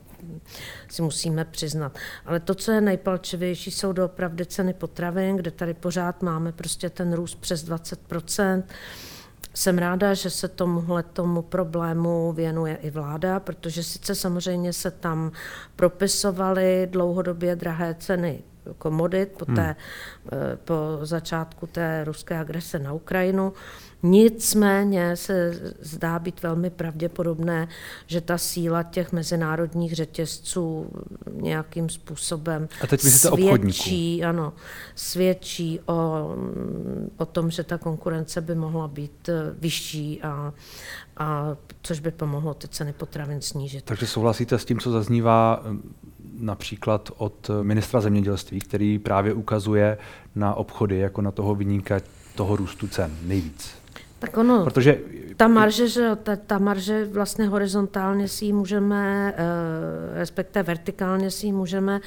si 0.89 1.01
musíme 1.01 1.46
přiznat. 1.46 1.98
Ale 2.25 2.39
to, 2.39 2.55
co 2.55 2.72
je 2.72 2.81
nejpalčivější, 2.81 3.72
jsou 3.72 3.93
doopravdy 3.93 4.46
ceny 4.46 4.74
potravin, 4.74 5.36
kde 5.36 5.51
tady 5.51 5.74
pořád 5.74 6.22
máme 6.22 6.51
prostě 6.51 6.89
ten 6.89 7.13
růst 7.13 7.36
přes 7.36 7.65
20% 7.65 8.63
jsem 9.57 9.77
ráda, 9.77 10.13
že 10.13 10.29
se 10.29 10.48
tomuhle 10.48 11.03
tomu 11.03 11.41
problému 11.41 12.34
věnuje 12.34 12.75
i 12.75 12.89
vláda, 12.89 13.39
protože 13.39 13.84
sice 13.84 14.15
samozřejmě 14.15 14.74
se 14.74 14.91
tam 14.91 15.31
propisovaly 15.75 16.88
dlouhodobě 16.91 17.55
drahé 17.55 17.96
ceny 18.00 18.43
komodit 18.77 19.31
po, 19.38 19.46
té, 19.46 19.62
hmm. 19.62 19.75
po 20.65 20.75
začátku 21.01 21.67
té 21.67 22.03
ruské 22.03 22.39
agrese 22.39 22.79
na 22.79 22.93
Ukrajinu. 22.93 23.53
Nicméně 24.03 25.15
se 25.15 25.59
zdá 25.79 26.19
být 26.19 26.43
velmi 26.43 26.69
pravděpodobné, 26.69 27.67
že 28.07 28.21
ta 28.21 28.37
síla 28.37 28.83
těch 28.83 29.11
mezinárodních 29.11 29.95
řetězců 29.95 30.91
nějakým 31.31 31.89
způsobem 31.89 32.67
A 32.81 32.87
teď 32.87 33.01
svědčí, 33.01 34.23
ano, 34.23 34.53
svědčí 34.95 35.79
o, 35.85 36.29
o 37.17 37.25
tom, 37.25 37.51
že 37.51 37.63
ta 37.63 37.77
konkurence 37.77 38.41
by 38.41 38.55
mohla 38.55 38.87
být 38.87 39.29
vyšší 39.59 40.21
a, 40.21 40.53
a 41.17 41.57
což 41.81 41.99
by 41.99 42.11
pomohlo 42.11 42.53
ty 42.53 42.67
ceny 42.67 42.93
potravin 42.93 43.41
snížit. 43.41 43.85
Takže 43.85 44.07
souhlasíte 44.07 44.59
s 44.59 44.65
tím, 44.65 44.79
co 44.79 44.91
zaznívá 44.91 45.63
například 46.39 47.11
od 47.17 47.49
ministra 47.61 48.01
zemědělství, 48.01 48.59
který 48.59 48.99
právě 48.99 49.33
ukazuje 49.33 49.97
na 50.35 50.55
obchody 50.55 50.97
jako 50.97 51.21
na 51.21 51.31
toho 51.31 51.55
vyníka 51.55 51.99
toho 52.35 52.55
růstu 52.55 52.87
cen 52.87 53.17
nejvíc. 53.21 53.71
Tak 54.19 54.38
ono. 54.38 54.63
Protože 54.63 55.00
ta 55.38 55.48
marže, 55.48 55.88
že 55.88 56.15
ta, 56.24 56.36
ta 56.36 56.58
marže 56.58 57.06
vlastně 57.06 57.48
horizontálně 57.48 58.27
si 58.27 58.46
ji 58.46 58.53
můžeme, 58.53 59.34
eh, 59.38 60.20
respektive 60.20 60.63
vertikálně 60.63 61.32
si 61.32 61.46
ji 61.46 61.51
můžeme 61.51 62.00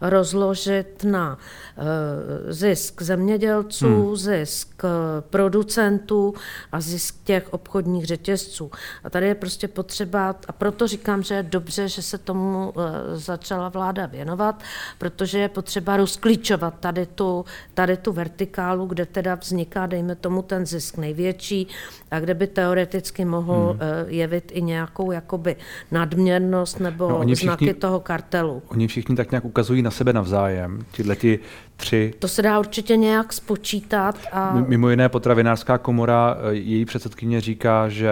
rozložit 0.00 1.04
na 1.04 1.38
eh, 1.78 2.52
zisk 2.52 3.02
zemědělců, 3.02 3.86
hmm. 3.86 4.16
zisk 4.16 4.82
producentů 5.20 6.34
a 6.72 6.80
zisk 6.80 7.16
těch 7.24 7.52
obchodních 7.52 8.06
řetězců. 8.06 8.70
A 9.04 9.10
tady 9.10 9.26
je 9.26 9.34
prostě 9.34 9.68
potřeba, 9.68 10.36
a 10.48 10.52
proto 10.52 10.86
říkám, 10.86 11.22
že 11.22 11.34
je 11.34 11.42
dobře, 11.42 11.88
že 11.88 12.02
se 12.02 12.18
tomu 12.18 12.74
začala 13.12 13.68
vláda 13.68 14.06
věnovat, 14.06 14.62
protože 14.98 15.38
je 15.38 15.48
potřeba 15.48 15.96
rozklíčovat 15.96 16.74
tady 16.80 17.06
tu, 17.06 17.44
tady 17.74 17.96
tu 17.96 18.12
vertikálu, 18.12 18.86
kde 18.86 19.06
teda 19.06 19.34
vzniká, 19.34 19.86
dejme 19.86 20.14
tomu, 20.14 20.42
ten 20.42 20.66
zisk 20.66 20.96
největší 20.96 21.66
a 22.10 22.20
kde 22.20 22.34
by 22.34 22.46
teoreticky 22.46 22.77
mohl 23.24 23.70
hmm. 23.70 23.80
Eh, 23.80 24.06
jevit 24.08 24.52
i 24.54 24.62
nějakou 24.62 25.12
jakoby 25.12 25.56
nadměrnost 25.90 26.80
nebo 26.80 27.08
no, 27.08 27.18
všichni, 27.18 27.46
znaky 27.46 27.74
toho 27.74 28.00
kartelu. 28.00 28.62
Oni 28.68 28.86
všichni 28.86 29.16
tak 29.16 29.30
nějak 29.30 29.44
ukazují 29.44 29.82
na 29.82 29.90
sebe 29.90 30.12
navzájem, 30.12 30.84
tyhle 30.96 31.16
ti 31.16 31.38
tři. 31.76 32.14
To 32.18 32.28
se 32.28 32.42
dá 32.42 32.58
určitě 32.58 32.96
nějak 32.96 33.32
spočítat. 33.32 34.16
A... 34.32 34.54
Mimo 34.66 34.90
jiné 34.90 35.08
potravinářská 35.08 35.78
komora, 35.78 36.36
eh, 36.40 36.54
její 36.54 36.84
předsedkyně 36.84 37.40
říká, 37.40 37.88
že 37.88 38.10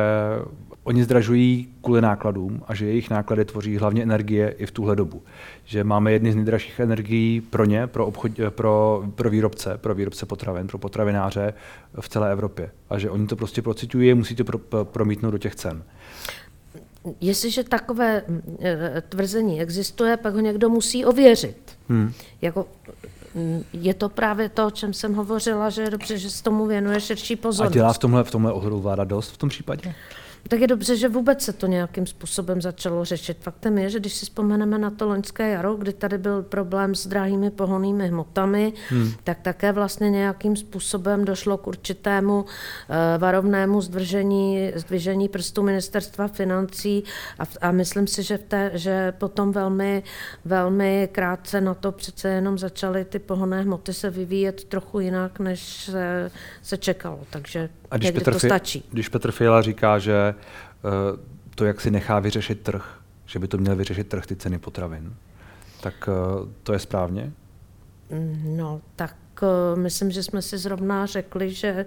Oni 0.86 1.04
zdražují 1.04 1.68
kvůli 1.82 2.00
nákladům 2.00 2.62
a 2.68 2.74
že 2.74 2.86
jejich 2.86 3.10
náklady 3.10 3.44
tvoří 3.44 3.76
hlavně 3.76 4.02
energie 4.02 4.54
i 4.58 4.66
v 4.66 4.70
tuhle 4.70 4.96
dobu. 4.96 5.22
Že 5.64 5.84
máme 5.84 6.12
jedny 6.12 6.32
z 6.32 6.36
nejdražších 6.36 6.80
energií 6.80 7.40
pro 7.40 7.64
ně, 7.64 7.86
pro, 7.86 8.06
obchod, 8.06 8.32
pro, 8.50 9.04
pro 9.14 9.30
výrobce, 9.30 9.78
pro 9.78 9.94
výrobce 9.94 10.26
potravin, 10.26 10.66
pro 10.66 10.78
potravináře 10.78 11.54
v 12.00 12.08
celé 12.08 12.32
Evropě. 12.32 12.70
A 12.90 12.98
že 12.98 13.10
oni 13.10 13.26
to 13.26 13.36
prostě 13.36 13.62
procitují, 13.62 14.14
musí 14.14 14.36
to 14.36 14.44
pro, 14.44 14.84
promítnout 14.84 15.30
do 15.30 15.38
těch 15.38 15.54
cen. 15.54 15.82
Jestliže 17.20 17.64
takové 17.64 18.22
e, 18.60 19.02
tvrzení 19.08 19.60
existuje, 19.60 20.16
pak 20.16 20.34
ho 20.34 20.40
někdo 20.40 20.68
musí 20.68 21.04
ověřit. 21.04 21.78
Hmm. 21.88 22.12
Jako, 22.42 22.66
je 23.72 23.94
to 23.94 24.08
právě 24.08 24.48
to, 24.48 24.66
o 24.66 24.70
čem 24.70 24.92
jsem 24.92 25.14
hovořila, 25.14 25.70
že 25.70 25.82
je 25.82 25.90
dobře, 25.90 26.18
že 26.18 26.30
se 26.30 26.42
tomu 26.42 26.66
věnuje 26.66 27.00
širší 27.00 27.36
pozornost. 27.36 27.72
A 27.72 27.74
dělá 27.74 27.92
v 27.92 27.98
tomhle, 27.98 28.24
v 28.24 28.30
tomhle 28.30 28.52
ohledu 28.52 28.80
vláda 28.80 29.04
dost 29.04 29.30
v 29.30 29.36
tom 29.36 29.48
případě? 29.48 29.94
Tak 30.48 30.60
je 30.60 30.66
dobře, 30.66 30.96
že 30.96 31.08
vůbec 31.08 31.42
se 31.42 31.52
to 31.52 31.66
nějakým 31.66 32.06
způsobem 32.06 32.62
začalo 32.62 33.04
řešit. 33.04 33.38
Faktem 33.40 33.78
je, 33.78 33.90
že 33.90 34.00
když 34.00 34.14
si 34.14 34.26
vzpomeneme 34.26 34.78
na 34.78 34.90
to 34.90 35.08
loňské 35.08 35.50
jaro, 35.50 35.74
kdy 35.74 35.92
tady 35.92 36.18
byl 36.18 36.42
problém 36.42 36.94
s 36.94 37.06
drahými 37.06 37.50
pohonými 37.50 38.08
hmotami, 38.08 38.72
hmm. 38.88 39.12
tak 39.24 39.40
také 39.40 39.72
vlastně 39.72 40.10
nějakým 40.10 40.56
způsobem 40.56 41.24
došlo 41.24 41.58
k 41.58 41.66
určitému 41.66 42.40
uh, 42.40 42.46
varovnému 43.18 43.80
zdvržení, 43.80 44.72
zdvižení 44.74 45.28
prstu 45.28 45.62
ministerstva 45.62 46.28
financí 46.28 47.04
a, 47.38 47.42
a 47.60 47.70
myslím 47.70 48.06
si, 48.06 48.22
že, 48.22 48.36
v 48.36 48.42
té, 48.42 48.70
že 48.74 49.12
potom 49.18 49.52
velmi, 49.52 50.02
velmi 50.44 51.08
krátce 51.12 51.60
na 51.60 51.74
to 51.74 51.92
přece 51.92 52.28
jenom 52.28 52.58
začaly 52.58 53.04
ty 53.04 53.18
pohonné 53.18 53.62
hmoty 53.62 53.94
se 53.94 54.10
vyvíjet 54.10 54.64
trochu 54.64 55.00
jinak, 55.00 55.38
než 55.38 55.84
se, 55.84 56.30
se 56.62 56.76
čekalo. 56.76 57.20
Takže 57.30 57.68
a 57.90 57.96
když 57.96 58.10
Petr, 58.10 58.32
to 58.32 58.38
stačí. 58.38 58.84
Když 58.92 59.08
Petr 59.08 59.30
Fiala 59.30 59.62
říká, 59.62 59.98
že 59.98 60.34
to, 61.54 61.64
jak 61.64 61.80
si 61.80 61.90
nechá 61.90 62.18
vyřešit 62.20 62.60
trh, 62.60 63.00
že 63.26 63.38
by 63.38 63.48
to 63.48 63.58
měl 63.58 63.76
vyřešit 63.76 64.08
trh 64.08 64.26
ty 64.26 64.36
ceny 64.36 64.58
potravin, 64.58 65.14
tak 65.80 66.08
uh, 66.08 66.48
to 66.62 66.72
je 66.72 66.78
správně? 66.78 67.32
No, 68.44 68.80
tak 68.96 69.16
Eh, 69.16 69.25
myslím, 69.74 70.10
že 70.10 70.22
jsme 70.22 70.42
si 70.42 70.58
zrovna 70.58 71.06
řekli, 71.06 71.50
že, 71.52 71.86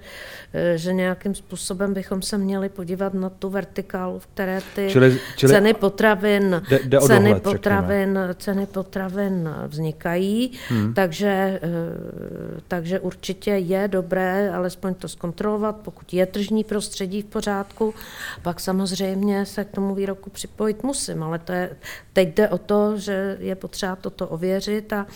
eh, 0.53 0.77
že 0.77 0.93
nějakým 0.93 1.35
způsobem 1.35 1.93
bychom 1.93 2.21
se 2.21 2.37
měli 2.37 2.69
podívat 2.69 3.13
na 3.13 3.29
tu 3.29 3.49
vertikálu, 3.49 4.19
v 4.19 4.27
které 4.27 4.61
ty 4.75 4.87
čili, 4.91 5.19
čili 5.35 5.53
ceny 5.53 5.73
potravin, 5.73 6.61
jde, 6.69 6.79
jde 6.83 6.99
ceny, 6.99 7.29
dohled, 7.29 7.43
potravin 7.43 8.19
ceny 8.37 8.65
potravin 8.65 9.49
vznikají, 9.67 10.51
hmm. 10.69 10.93
takže, 10.93 11.59
eh, 11.63 12.61
takže 12.67 12.99
určitě 12.99 13.51
je 13.51 13.87
dobré 13.87 14.51
alespoň 14.53 14.93
to 14.93 15.07
zkontrolovat, 15.07 15.75
pokud 15.75 16.13
je 16.13 16.25
tržní 16.25 16.63
prostředí 16.63 17.21
v 17.21 17.25
pořádku, 17.25 17.93
pak 18.41 18.59
samozřejmě 18.59 19.45
se 19.45 19.63
k 19.63 19.71
tomu 19.71 19.95
výroku 19.95 20.29
připojit 20.29 20.83
musím, 20.83 21.23
ale 21.23 21.39
to 21.39 21.51
je, 21.51 21.69
teď 22.13 22.35
jde 22.35 22.49
o 22.49 22.57
to, 22.57 22.97
že 22.97 23.37
je 23.39 23.55
potřeba 23.55 23.95
toto 23.95 24.27
ověřit 24.27 24.93
a 24.93 25.07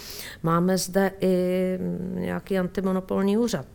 máme 0.44 0.78
zde 0.78 1.12
i 1.22 1.34
nějaký 2.24 2.60
antimonopolní 2.60 3.38
úřad. 3.38 3.66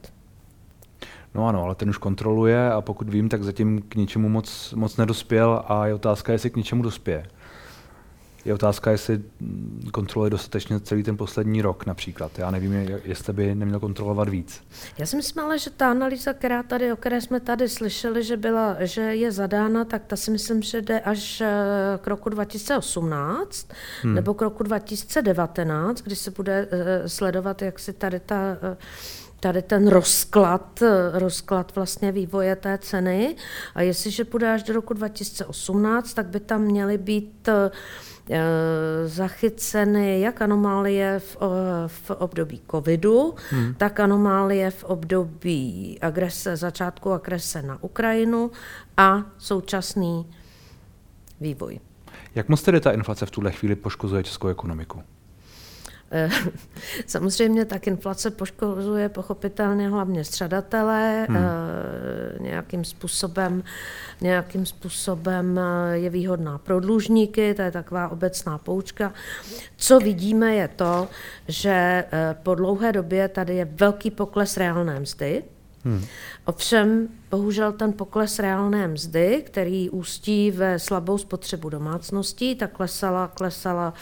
No 1.34 1.46
ano, 1.46 1.62
ale 1.62 1.74
ten 1.74 1.90
už 1.90 1.98
kontroluje 1.98 2.72
a 2.72 2.80
pokud 2.80 3.08
vím, 3.08 3.28
tak 3.28 3.42
zatím 3.42 3.82
k 3.82 3.94
ničemu 3.94 4.28
moc, 4.28 4.72
moc 4.72 4.96
nedospěl 4.96 5.62
a 5.66 5.86
je 5.86 5.94
otázka, 5.94 6.32
jestli 6.32 6.50
k 6.50 6.56
něčemu 6.56 6.82
dospěje. 6.82 7.26
Je 8.48 8.54
otázka, 8.54 8.90
jestli 8.90 9.22
kontroluje 9.92 10.30
dostatečně 10.30 10.80
celý 10.80 11.02
ten 11.02 11.16
poslední 11.16 11.62
rok 11.62 11.86
například. 11.86 12.38
Já 12.38 12.50
nevím, 12.50 12.72
jestli 13.04 13.32
by 13.32 13.54
neměl 13.54 13.80
kontrolovat 13.80 14.28
víc. 14.28 14.62
Já 14.98 15.06
si 15.06 15.16
myslím 15.16 15.44
ale, 15.44 15.58
že 15.58 15.70
ta 15.70 15.90
analýza, 15.90 16.32
která 16.32 16.62
tady, 16.62 16.92
o 16.92 16.96
které 16.96 17.20
jsme 17.20 17.40
tady 17.40 17.68
slyšeli, 17.68 18.24
že, 18.24 18.36
byla, 18.36 18.76
že 18.80 19.00
je 19.00 19.32
zadána, 19.32 19.84
tak 19.84 20.02
ta 20.06 20.16
si 20.16 20.30
myslím, 20.30 20.62
že 20.62 20.82
jde 20.82 21.00
až 21.00 21.40
eh, 21.40 21.48
k 22.00 22.06
roku 22.06 22.28
2018 22.28 23.68
hmm. 24.02 24.14
nebo 24.14 24.34
k 24.34 24.42
roku 24.42 24.62
2019, 24.62 26.02
kdy 26.02 26.16
se 26.16 26.30
bude 26.30 26.68
eh, 26.70 27.08
sledovat, 27.08 27.62
jak 27.62 27.78
si 27.78 27.92
tady 27.92 28.20
ta 28.20 28.56
eh, 28.62 28.76
tady 29.40 29.62
ten 29.62 29.88
rozklad, 29.88 30.82
rozklad 31.12 31.74
vlastně 31.74 32.12
vývoje 32.12 32.56
té 32.56 32.78
ceny. 32.78 33.36
A 33.74 33.82
jestliže 33.82 34.24
půjde 34.24 34.52
až 34.52 34.62
do 34.62 34.74
roku 34.74 34.94
2018, 34.94 36.14
tak 36.14 36.26
by 36.26 36.40
tam 36.40 36.62
měly 36.62 36.98
být 36.98 37.48
zachyceny 39.04 40.20
jak 40.20 40.42
anomálie 40.42 41.18
v, 41.18 41.36
v 41.86 42.10
období 42.10 42.60
covidu, 42.70 43.34
hmm. 43.50 43.74
tak 43.74 44.00
anomálie 44.00 44.70
v 44.70 44.84
období 44.84 45.98
agrese, 46.00 46.56
začátku 46.56 47.12
agrese 47.12 47.62
na 47.62 47.82
Ukrajinu 47.82 48.50
a 48.96 49.24
současný 49.38 50.26
vývoj. 51.40 51.80
Jak 52.34 52.48
moc 52.48 52.62
tedy 52.62 52.80
ta 52.80 52.90
inflace 52.90 53.26
v 53.26 53.30
tuhle 53.30 53.52
chvíli 53.52 53.76
poškozuje 53.76 54.22
českou 54.22 54.48
ekonomiku? 54.48 55.02
Eh, 56.10 56.30
samozřejmě 57.06 57.64
tak 57.64 57.86
inflace 57.86 58.30
poškozuje 58.30 59.08
pochopitelně 59.08 59.88
hlavně 59.88 60.24
střadatele, 60.24 61.26
hmm. 61.28 61.36
Eh, 61.36 62.42
nějakým 62.42 62.84
způsobem, 62.84 63.62
nějakým 64.20 64.66
způsobem 64.66 65.58
eh, 65.58 65.98
je 65.98 66.10
výhodná 66.10 66.58
pro 66.58 66.80
dlužníky, 66.80 67.54
to 67.54 67.62
je 67.62 67.70
taková 67.70 68.08
obecná 68.08 68.58
poučka. 68.58 69.12
Co 69.76 69.98
vidíme 69.98 70.54
je 70.54 70.68
to, 70.68 71.08
že 71.48 72.04
po 72.42 72.54
dlouhé 72.54 72.92
době 72.92 73.28
tady 73.28 73.54
je 73.54 73.64
velký 73.64 74.10
pokles 74.10 74.56
reálné 74.56 75.00
mzdy, 75.00 75.44
Hmm. 75.84 76.04
Ovšem, 76.44 77.08
bohužel 77.30 77.72
ten 77.72 77.92
pokles 77.92 78.38
reálné 78.38 78.88
mzdy, 78.88 79.42
který 79.46 79.90
ústí 79.90 80.50
ve 80.50 80.78
slabou 80.78 81.18
spotřebu 81.18 81.68
domácností, 81.68 82.54
tak 82.54 82.72
klesala, 82.72 83.28
klesala 83.28 83.94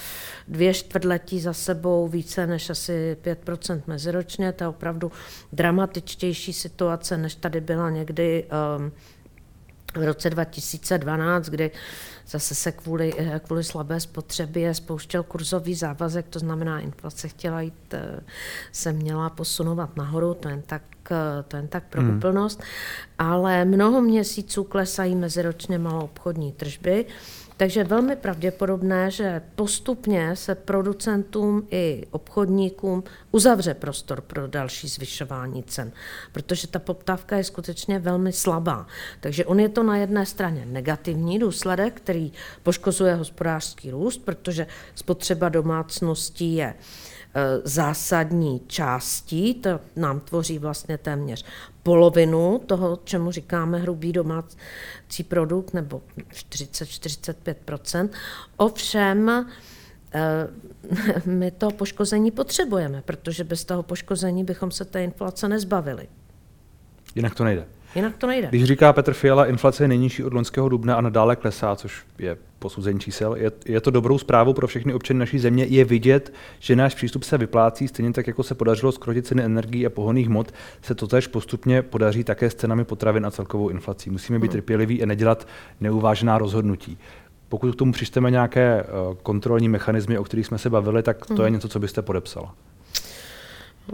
dvě 0.48 0.74
čtvrtletí 0.74 1.40
za 1.40 1.52
sebou 1.52 2.08
více 2.08 2.46
než 2.46 2.70
asi 2.70 3.16
5% 3.22 3.82
meziročně. 3.86 4.52
To 4.52 4.64
je 4.64 4.68
opravdu 4.68 5.12
dramatičtější 5.52 6.52
situace, 6.52 7.16
než 7.16 7.34
tady 7.34 7.60
byla 7.60 7.90
někdy 7.90 8.44
um, 8.78 8.92
v 9.96 10.04
roce 10.04 10.30
2012, 10.30 11.48
kdy 11.48 11.70
zase 12.28 12.54
se 12.54 12.72
kvůli, 12.72 13.14
eh, 13.18 13.40
kvůli 13.44 13.64
slabé 13.64 14.00
spotřebě 14.00 14.74
spouštěl 14.74 15.22
kurzový 15.22 15.74
závazek, 15.74 16.28
to 16.28 16.38
znamená, 16.38 16.80
inflace 16.80 17.28
chtěla 17.28 17.60
jít, 17.60 17.94
eh, 17.94 18.20
se 18.72 18.92
měla 18.92 19.30
posunovat 19.30 19.96
nahoru, 19.96 20.34
to 20.34 20.48
jen 20.48 20.62
tak, 20.62 20.82
eh, 21.10 21.42
to 21.48 21.56
jen 21.56 21.68
tak 21.68 21.84
pro 21.84 22.00
hmm. 22.00 22.16
úplnost, 22.16 22.62
ale 23.18 23.64
mnoho 23.64 24.02
měsíců 24.02 24.64
klesají 24.64 25.14
meziročně 25.14 25.78
malou 25.78 26.04
obchodní 26.04 26.52
tržby, 26.52 27.06
takže 27.56 27.84
velmi 27.84 28.16
pravděpodobné, 28.16 29.10
že 29.10 29.42
postupně 29.54 30.36
se 30.36 30.54
producentům 30.54 31.66
i 31.70 32.06
obchodníkům 32.10 33.04
uzavře 33.32 33.74
prostor 33.74 34.20
pro 34.20 34.46
další 34.46 34.88
zvyšování 34.88 35.62
cen, 35.62 35.92
protože 36.32 36.68
ta 36.68 36.78
poptávka 36.78 37.36
je 37.36 37.44
skutečně 37.44 37.98
velmi 37.98 38.32
slabá. 38.32 38.86
Takže 39.20 39.44
on 39.44 39.60
je 39.60 39.68
to 39.68 39.82
na 39.82 39.96
jedné 39.96 40.26
straně 40.26 40.66
negativní 40.66 41.38
důsledek, 41.38 41.94
který 41.94 42.32
poškozuje 42.62 43.14
hospodářský 43.14 43.90
růst, 43.90 44.18
protože 44.18 44.66
spotřeba 44.94 45.48
domácností 45.48 46.54
je 46.54 46.74
Eh, 47.38 47.60
zásadní 47.64 48.60
částí, 48.66 49.54
to 49.54 49.80
nám 49.96 50.20
tvoří 50.20 50.58
vlastně 50.58 50.98
téměř 50.98 51.44
polovinu 51.86 52.60
toho, 52.66 52.98
čemu 53.04 53.30
říkáme 53.30 53.78
hrubý 53.78 54.12
domácí 54.12 55.22
produkt, 55.28 55.74
nebo 55.74 56.02
40-45% 56.32 58.08
Ovšem, 58.56 59.46
eh, 60.14 60.48
my 61.30 61.50
to 61.50 61.70
poškození 61.70 62.30
potřebujeme, 62.30 63.02
protože 63.02 63.44
bez 63.44 63.64
toho 63.64 63.82
poškození 63.82 64.44
bychom 64.44 64.70
se 64.70 64.84
té 64.84 65.04
inflace 65.04 65.48
nezbavili. 65.48 66.08
Jinak 67.14 67.34
to 67.34 67.44
nejde. 67.44 67.66
Jinak 67.94 68.16
to 68.16 68.26
nejde. 68.26 68.48
Když 68.48 68.64
říká 68.64 68.92
Petr 68.92 69.12
Fiala, 69.12 69.46
inflace 69.46 69.84
je 69.84 69.88
nejnižší 69.88 70.24
od 70.24 70.34
loňského 70.34 70.68
dubna 70.68 70.96
a 70.96 71.00
nadále 71.00 71.36
klesá, 71.36 71.76
což 71.76 72.02
je 72.18 72.36
posouzení 72.58 73.00
čísel, 73.00 73.36
je, 73.36 73.52
je 73.66 73.80
to 73.80 73.90
dobrou 73.90 74.18
zprávou 74.18 74.52
pro 74.52 74.66
všechny 74.66 74.94
občany 74.94 75.18
naší 75.18 75.38
země. 75.38 75.64
Je 75.64 75.84
vidět, 75.84 76.32
že 76.58 76.76
náš 76.76 76.94
přístup 76.94 77.22
se 77.22 77.38
vyplácí, 77.38 77.88
stejně 77.88 78.12
tak, 78.12 78.26
jako 78.26 78.42
se 78.42 78.54
podařilo 78.54 78.92
skrotit 78.92 79.26
ceny 79.26 79.42
energií 79.42 79.86
a 79.86 79.90
pohonných 79.90 80.26
hmot, 80.26 80.52
se 80.82 80.94
to 80.94 81.06
tež 81.06 81.26
postupně 81.26 81.82
podaří 81.82 82.24
také 82.24 82.50
s 82.50 82.54
cenami 82.54 82.84
potravin 82.84 83.26
a 83.26 83.30
celkovou 83.30 83.68
inflací. 83.68 84.10
Musíme 84.10 84.38
být 84.38 84.50
hmm. 84.50 84.52
trpěliví 84.52 85.02
a 85.02 85.06
nedělat 85.06 85.48
neuvážená 85.80 86.38
rozhodnutí. 86.38 86.98
Pokud 87.48 87.74
k 87.74 87.78
tomu 87.78 87.92
přišteme 87.92 88.30
nějaké 88.30 88.80
eh, 88.80 88.86
kontrolní 89.22 89.68
mechanismy, 89.68 90.18
o 90.18 90.24
kterých 90.24 90.46
jsme 90.46 90.58
se 90.58 90.70
bavili, 90.70 91.02
tak 91.02 91.26
to 91.26 91.34
hmm. 91.34 91.44
je 91.44 91.50
něco, 91.50 91.68
co 91.68 91.78
byste 91.78 92.02
podepsala. 92.02 92.54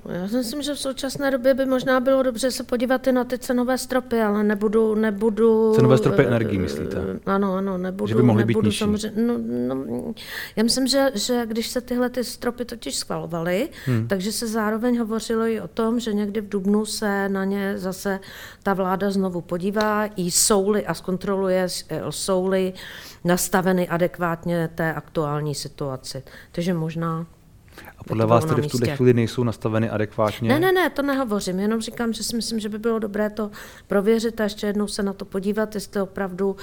Já 0.09 0.29
si 0.29 0.37
myslím, 0.37 0.63
že 0.63 0.75
v 0.75 0.79
současné 0.79 1.31
době 1.31 1.55
by 1.55 1.67
možná 1.67 2.01
bylo 2.01 2.23
dobře 2.23 2.51
se 2.51 2.63
podívat 2.63 3.07
i 3.07 3.13
na 3.13 3.25
ty 3.25 3.39
cenové 3.39 3.79
stropy, 3.79 4.21
ale 4.21 4.45
nebudu... 4.45 4.95
nebudu 4.95 5.73
cenové 5.75 5.99
stropy 5.99 6.27
energií, 6.27 6.59
myslíte? 6.59 7.21
Ano, 7.27 7.55
ano, 7.55 7.79
nebudu... 7.79 8.07
Že 8.07 8.15
by 8.15 8.23
mohly 8.23 8.41
nebudu, 8.41 8.61
být 8.61 8.67
nižší? 8.67 8.79
Samozřejmě, 8.79 9.23
no, 9.23 9.39
no, 9.69 10.15
já 10.57 10.63
myslím, 10.63 10.87
že, 10.87 11.11
že 11.15 11.47
když 11.47 11.69
se 11.69 11.81
tyhle 11.81 12.11
ty 12.11 12.25
stropy 12.25 12.65
totiž 12.65 12.97
schvalovaly, 12.97 13.69
hmm. 13.87 14.09
takže 14.09 14.33
se 14.33 14.47
zároveň 14.47 14.99
hovořilo 14.99 15.47
i 15.47 15.61
o 15.61 15.69
tom, 15.69 16.01
že 16.01 16.13
někdy 16.13 16.41
v 16.41 16.49
Dubnu 16.49 16.87
se 16.87 17.29
na 17.29 17.45
ně 17.45 17.79
zase 17.79 18.21
ta 18.63 18.75
vláda 18.75 19.11
znovu 19.11 19.41
podívá, 19.41 20.07
i 20.17 20.31
souly 20.31 20.87
a 20.87 20.95
zkontroluje, 20.95 21.67
souly 22.11 22.73
nastaveny 23.25 23.89
adekvátně 23.89 24.71
té 24.75 24.95
aktuální 24.95 25.55
situaci. 25.55 26.23
Takže 26.53 26.75
možná 26.75 27.27
a 28.03 28.09
podle 28.09 28.27
vás 28.27 28.45
tedy 28.45 28.63
v 28.63 28.67
tuhle 28.67 28.97
chvíli 28.97 29.15
nejsou 29.15 29.45
nastaveny 29.45 29.91
adekvátně? 29.91 30.49
Ne, 30.49 30.61
ne, 30.61 30.73
ne, 30.73 30.91
to 30.91 31.03
nehovořím, 31.03 31.61
jenom 31.61 31.81
říkám, 31.81 32.13
že 32.13 32.23
si 32.23 32.37
myslím, 32.37 32.61
že 32.61 32.69
by 32.69 32.79
bylo 32.79 32.99
dobré 32.99 33.31
to 33.31 33.51
prověřit 33.87 34.41
a 34.41 34.45
ještě 34.45 34.67
jednou 34.67 34.87
se 34.87 35.03
na 35.03 35.13
to 35.13 35.25
podívat, 35.25 35.75
jestli 35.75 36.01
opravdu 36.01 36.51
uh, 36.51 36.57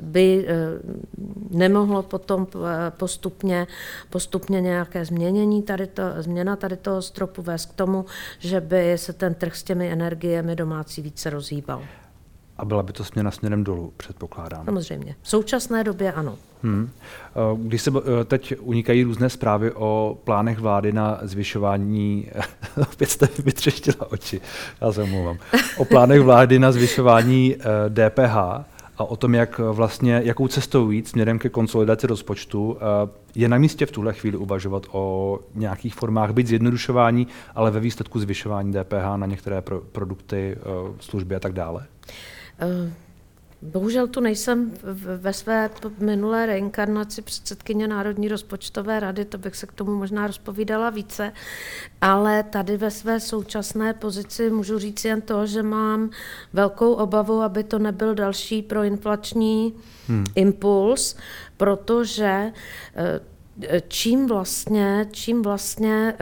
by 0.00 0.46
uh, 0.46 1.58
nemohlo 1.58 2.02
potom 2.02 2.46
postupně, 2.90 3.66
postupně 4.10 4.60
nějaké 4.60 5.04
změnění 5.04 5.62
tady 5.62 5.86
to, 5.86 6.02
změna 6.18 6.56
tady 6.56 6.76
toho 6.76 7.02
stropu 7.02 7.42
vést 7.42 7.66
k 7.66 7.74
tomu, 7.74 8.04
že 8.38 8.60
by 8.60 8.98
se 8.98 9.12
ten 9.12 9.34
trh 9.34 9.56
s 9.56 9.62
těmi 9.62 9.92
energiemi 9.92 10.56
domácí 10.56 11.02
více 11.02 11.30
rozhýbal. 11.30 11.82
A 12.60 12.64
byla 12.64 12.82
by 12.82 12.92
to 12.92 13.04
směna 13.04 13.30
směrem 13.30 13.64
dolů, 13.64 13.92
předpokládám. 13.96 14.64
Samozřejmě. 14.64 15.16
V 15.22 15.28
současné 15.28 15.84
době 15.84 16.12
ano. 16.12 16.38
Hmm. 16.62 16.90
Když 17.56 17.82
se 17.82 17.90
eh, 17.90 18.24
teď 18.24 18.54
unikají 18.60 19.02
různé 19.02 19.30
zprávy 19.30 19.72
o 19.72 20.18
plánech 20.24 20.58
vlády 20.58 20.92
na 20.92 21.18
zvyšování, 21.22 22.28
opět 22.92 23.10
jste 23.10 23.28
vytřeštila 23.44 24.10
oči, 24.10 24.40
já 24.80 24.92
se 24.92 25.02
omlouvám, 25.02 25.38
o 25.76 25.84
plánech 25.84 26.20
vlády 26.20 26.58
na 26.58 26.72
zvyšování 26.72 27.56
DPH 27.88 28.36
eh, 28.36 28.64
a 28.98 29.04
o 29.04 29.16
tom, 29.16 29.34
jak 29.34 29.58
vlastně, 29.58 30.20
jakou 30.24 30.48
cestou 30.48 30.90
jít 30.90 31.08
směrem 31.08 31.38
ke 31.38 31.48
konsolidaci 31.48 32.06
rozpočtu, 32.06 32.76
eh, 32.76 33.10
je 33.34 33.48
na 33.48 33.58
místě 33.58 33.86
v 33.86 33.92
tuhle 33.92 34.12
chvíli 34.12 34.36
uvažovat 34.36 34.86
o 34.92 35.38
nějakých 35.54 35.94
formách, 35.94 36.32
být 36.32 36.46
zjednodušování, 36.46 37.26
ale 37.54 37.70
ve 37.70 37.80
výsledku 37.80 38.20
zvyšování 38.20 38.72
DPH 38.72 39.16
na 39.16 39.26
některé 39.26 39.60
pro, 39.60 39.80
produkty, 39.80 40.56
služby 41.00 41.34
a 41.34 41.40
tak 41.40 41.52
dále? 41.52 41.80
Uh 41.80 42.39
Bohužel 43.62 44.08
tu 44.08 44.20
nejsem 44.20 44.72
ve 45.16 45.32
své 45.32 45.70
minulé 45.98 46.46
reinkarnaci 46.46 47.22
předsedkyně 47.22 47.88
Národní 47.88 48.28
rozpočtové 48.28 49.00
rady, 49.00 49.24
to 49.24 49.38
bych 49.38 49.56
se 49.56 49.66
k 49.66 49.72
tomu 49.72 49.96
možná 49.96 50.26
rozpovídala 50.26 50.90
více, 50.90 51.32
ale 52.00 52.42
tady 52.42 52.76
ve 52.76 52.90
své 52.90 53.20
současné 53.20 53.94
pozici 53.94 54.50
můžu 54.50 54.78
říct 54.78 55.04
jen 55.04 55.20
to, 55.20 55.46
že 55.46 55.62
mám 55.62 56.10
velkou 56.52 56.92
obavu, 56.92 57.40
aby 57.40 57.64
to 57.64 57.78
nebyl 57.78 58.14
další 58.14 58.62
proinflační 58.62 59.74
hmm. 60.08 60.24
impuls, 60.34 61.16
protože 61.56 62.52
eh, 62.96 63.80
čím 63.88 64.26
vlastně, 64.26 65.08
čím 65.12 65.42
vlastně 65.42 66.14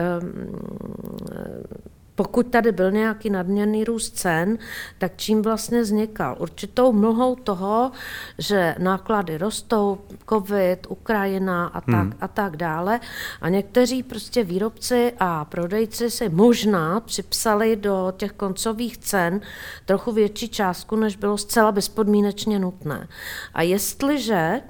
pokud 2.19 2.47
tady 2.47 2.71
byl 2.71 2.91
nějaký 2.91 3.29
nadměrný 3.29 3.83
růst 3.83 4.17
cen, 4.17 4.57
tak 4.97 5.11
čím 5.15 5.41
vlastně 5.41 5.81
vznikal? 5.81 6.35
Určitou 6.39 6.91
mlhou 6.91 7.35
toho, 7.35 7.91
že 8.37 8.75
náklady 8.79 9.37
rostou, 9.37 9.97
covid, 10.29 10.87
Ukrajina 10.89 11.67
a 11.67 11.81
tak, 11.81 11.95
hmm. 11.95 12.13
a 12.21 12.27
tak 12.27 12.57
dále. 12.57 12.99
A 13.41 13.49
někteří 13.49 14.03
prostě 14.03 14.43
výrobci 14.43 15.13
a 15.19 15.45
prodejci 15.45 16.11
si 16.11 16.29
možná 16.29 16.99
připsali 16.99 17.75
do 17.75 18.13
těch 18.17 18.31
koncových 18.31 18.97
cen 18.97 19.41
trochu 19.85 20.11
větší 20.11 20.49
částku, 20.49 20.95
než 20.95 21.15
bylo 21.15 21.37
zcela 21.37 21.71
bezpodmínečně 21.71 22.59
nutné. 22.59 23.07
A 23.53 23.61
jestliže 23.61 24.61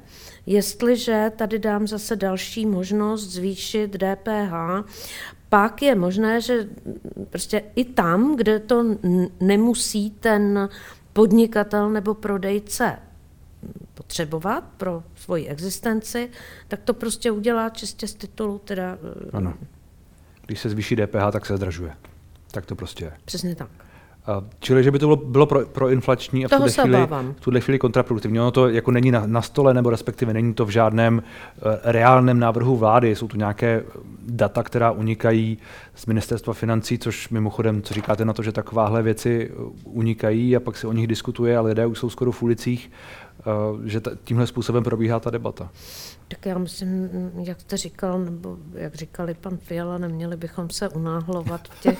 Jestliže 0.45 1.31
tady 1.35 1.59
dám 1.59 1.88
zase 1.88 2.15
další 2.15 2.65
možnost 2.65 3.21
zvýšit 3.23 3.97
DPH, 3.97 4.53
pak 5.49 5.81
je 5.81 5.95
možné, 5.95 6.41
že 6.41 6.67
prostě 7.29 7.63
i 7.75 7.85
tam, 7.85 8.35
kde 8.35 8.59
to 8.59 8.85
nemusí 9.39 10.09
ten 10.12 10.69
podnikatel 11.13 11.89
nebo 11.89 12.13
prodejce 12.13 12.99
potřebovat 13.93 14.63
pro 14.77 15.03
svoji 15.15 15.47
existenci, 15.47 16.29
tak 16.67 16.79
to 16.83 16.93
prostě 16.93 17.31
udělá 17.31 17.69
čistě 17.69 18.07
z 18.07 18.13
titulu 18.13 18.59
teda... 18.59 18.97
Eh, 19.27 19.29
ano. 19.33 19.53
Když 20.45 20.59
se 20.59 20.69
zvýší 20.69 20.95
DPH, 20.95 21.31
tak 21.31 21.45
se 21.45 21.57
zdražuje. 21.57 21.93
Tak 22.51 22.65
to 22.65 22.75
prostě 22.75 23.05
je. 23.05 23.13
Přesně 23.25 23.55
tak. 23.55 23.69
Čili, 24.60 24.84
že 24.84 24.91
by 24.91 24.99
to 24.99 25.05
bylo, 25.05 25.15
bylo 25.15 25.45
pro, 25.45 25.65
proinflační 25.65 26.45
a 26.45 26.47
v 26.47 26.51
tuhle, 26.51 26.71
chvíli, 26.71 27.08
v 27.38 27.41
tuhle 27.41 27.60
chvíli 27.60 27.79
kontraproduktivní. 27.79 28.39
Ono 28.39 28.51
to 28.51 28.69
jako 28.69 28.91
není 28.91 29.12
na, 29.12 29.23
na 29.25 29.41
stole, 29.41 29.73
nebo 29.73 29.89
respektive 29.89 30.34
není 30.34 30.53
to 30.53 30.65
v 30.65 30.69
žádném 30.69 31.17
uh, 31.17 31.71
reálném 31.84 32.39
návrhu 32.39 32.77
vlády. 32.77 33.15
Jsou 33.15 33.27
tu 33.27 33.38
nějaké 33.38 33.84
data, 34.27 34.63
která 34.63 34.91
unikají 34.91 35.58
z 35.95 36.05
ministerstva 36.05 36.53
financí, 36.53 36.97
což 36.97 37.29
mimochodem, 37.29 37.82
co 37.82 37.93
říkáte 37.93 38.25
na 38.25 38.34
to, 38.34 38.43
že 38.43 38.51
takováhle 38.51 39.03
věci 39.03 39.51
eh, 39.51 39.55
unikají 39.84 40.55
a 40.55 40.60
pak 40.60 40.77
se 40.77 40.88
o 40.88 40.93
nich 40.93 41.08
diskutuje 41.08 41.58
a 41.58 41.62
lidé 41.62 41.86
už 41.86 41.99
jsou 41.99 42.10
skoro 42.10 42.32
v 42.32 42.43
ulicích, 42.43 42.91
uh, 43.45 43.86
že 43.86 43.99
t- 43.99 44.12
tímhle 44.23 44.47
způsobem 44.47 44.84
probíhá 44.84 45.19
ta 45.19 45.29
debata. 45.29 45.69
Tak 46.29 46.45
já 46.45 46.57
myslím, 46.57 47.09
jak 47.43 47.61
jste 47.61 47.77
říkal, 47.77 48.19
nebo 48.19 48.57
jak 48.73 48.95
říkali 48.95 49.33
pan 49.33 49.57
Fiala, 49.57 49.97
neměli 49.97 50.37
bychom 50.37 50.69
se 50.69 50.89
unáhlovat 50.89 51.67
v 51.67 51.81
těch, 51.81 51.99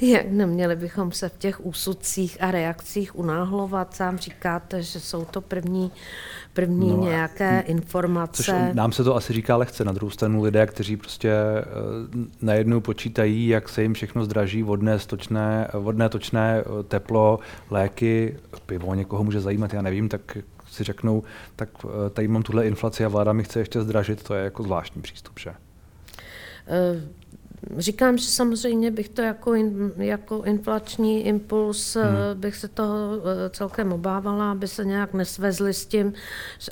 jak 0.00 0.30
neměli 0.30 0.76
bychom 0.76 1.12
se 1.12 1.28
v 1.28 1.38
těch 1.38 1.66
úsudcích 1.66 2.42
a 2.42 2.50
reakcích 2.50 3.18
unáhlovat. 3.18 3.94
Sám 3.94 4.18
říkáte, 4.18 4.82
že 4.82 5.00
jsou 5.00 5.24
to 5.24 5.40
první, 5.40 5.92
první 6.52 6.90
no, 6.90 7.02
nějaké 7.02 7.60
informace. 7.60 8.42
Což 8.42 8.54
nám 8.72 8.92
se 8.92 9.04
to 9.04 9.16
asi 9.16 9.32
říká 9.32 9.56
lehce, 9.56 9.84
na 9.84 9.92
druhou 9.92 10.10
stranu 10.10 10.42
lidé, 10.42 10.66
kteří 10.66 10.96
prostě 10.96 11.30
eh, 11.30 11.64
najednou 12.42 12.80
počítají, 12.80 13.48
jak 13.48 13.68
se 13.68 13.82
jim 13.82 13.94
všechno 13.94 14.24
zdraží, 14.24 14.62
vodné, 14.62 14.98
stočné, 14.98 15.68
vodné, 15.74 16.08
točné, 16.08 16.60
eh, 16.60 16.82
teplo, 16.82 17.38
léky, 17.70 18.36
pivo 18.66 18.94
někoho 18.94 19.24
může 19.24 19.40
zajímat, 19.40 19.74
já 19.74 19.82
nevím, 19.82 20.08
tak 20.08 20.38
si 20.78 20.84
řeknou, 20.84 21.22
tak 21.56 21.68
eh, 21.84 22.10
tady 22.10 22.28
mám 22.28 22.42
tuhle 22.42 22.66
inflaci 22.66 23.04
a 23.04 23.08
vláda 23.08 23.32
mi 23.32 23.44
chce 23.44 23.58
ještě 23.58 23.82
zdražit, 23.82 24.22
to 24.22 24.34
je 24.34 24.44
jako 24.44 24.62
zvláštní 24.62 25.02
přístup, 25.02 25.38
že? 25.38 25.50
Eh, 26.66 27.02
říkám, 27.78 28.18
že 28.18 28.26
samozřejmě 28.26 28.90
bych 28.90 29.08
to 29.08 29.22
jako, 29.22 29.54
in, 29.54 29.92
jako 29.96 30.42
inflační 30.42 31.26
impuls, 31.26 31.96
eh, 31.96 32.02
hmm. 32.02 32.40
bych 32.40 32.56
se 32.56 32.68
toho 32.68 33.22
celkem 33.50 33.92
obávala, 33.92 34.52
aby 34.52 34.68
se 34.68 34.84
nějak 34.84 35.14
nesvezli 35.14 35.74
s 35.74 35.86
tím, 35.86 36.12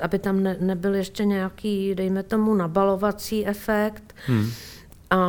aby 0.01 0.19
tam 0.19 0.43
ne, 0.43 0.57
nebyl 0.59 0.95
ještě 0.95 1.25
nějaký, 1.25 1.95
dejme 1.95 2.23
tomu, 2.23 2.55
nabalovací 2.55 3.47
efekt. 3.47 4.15
Hmm. 4.25 4.49
A 5.09 5.19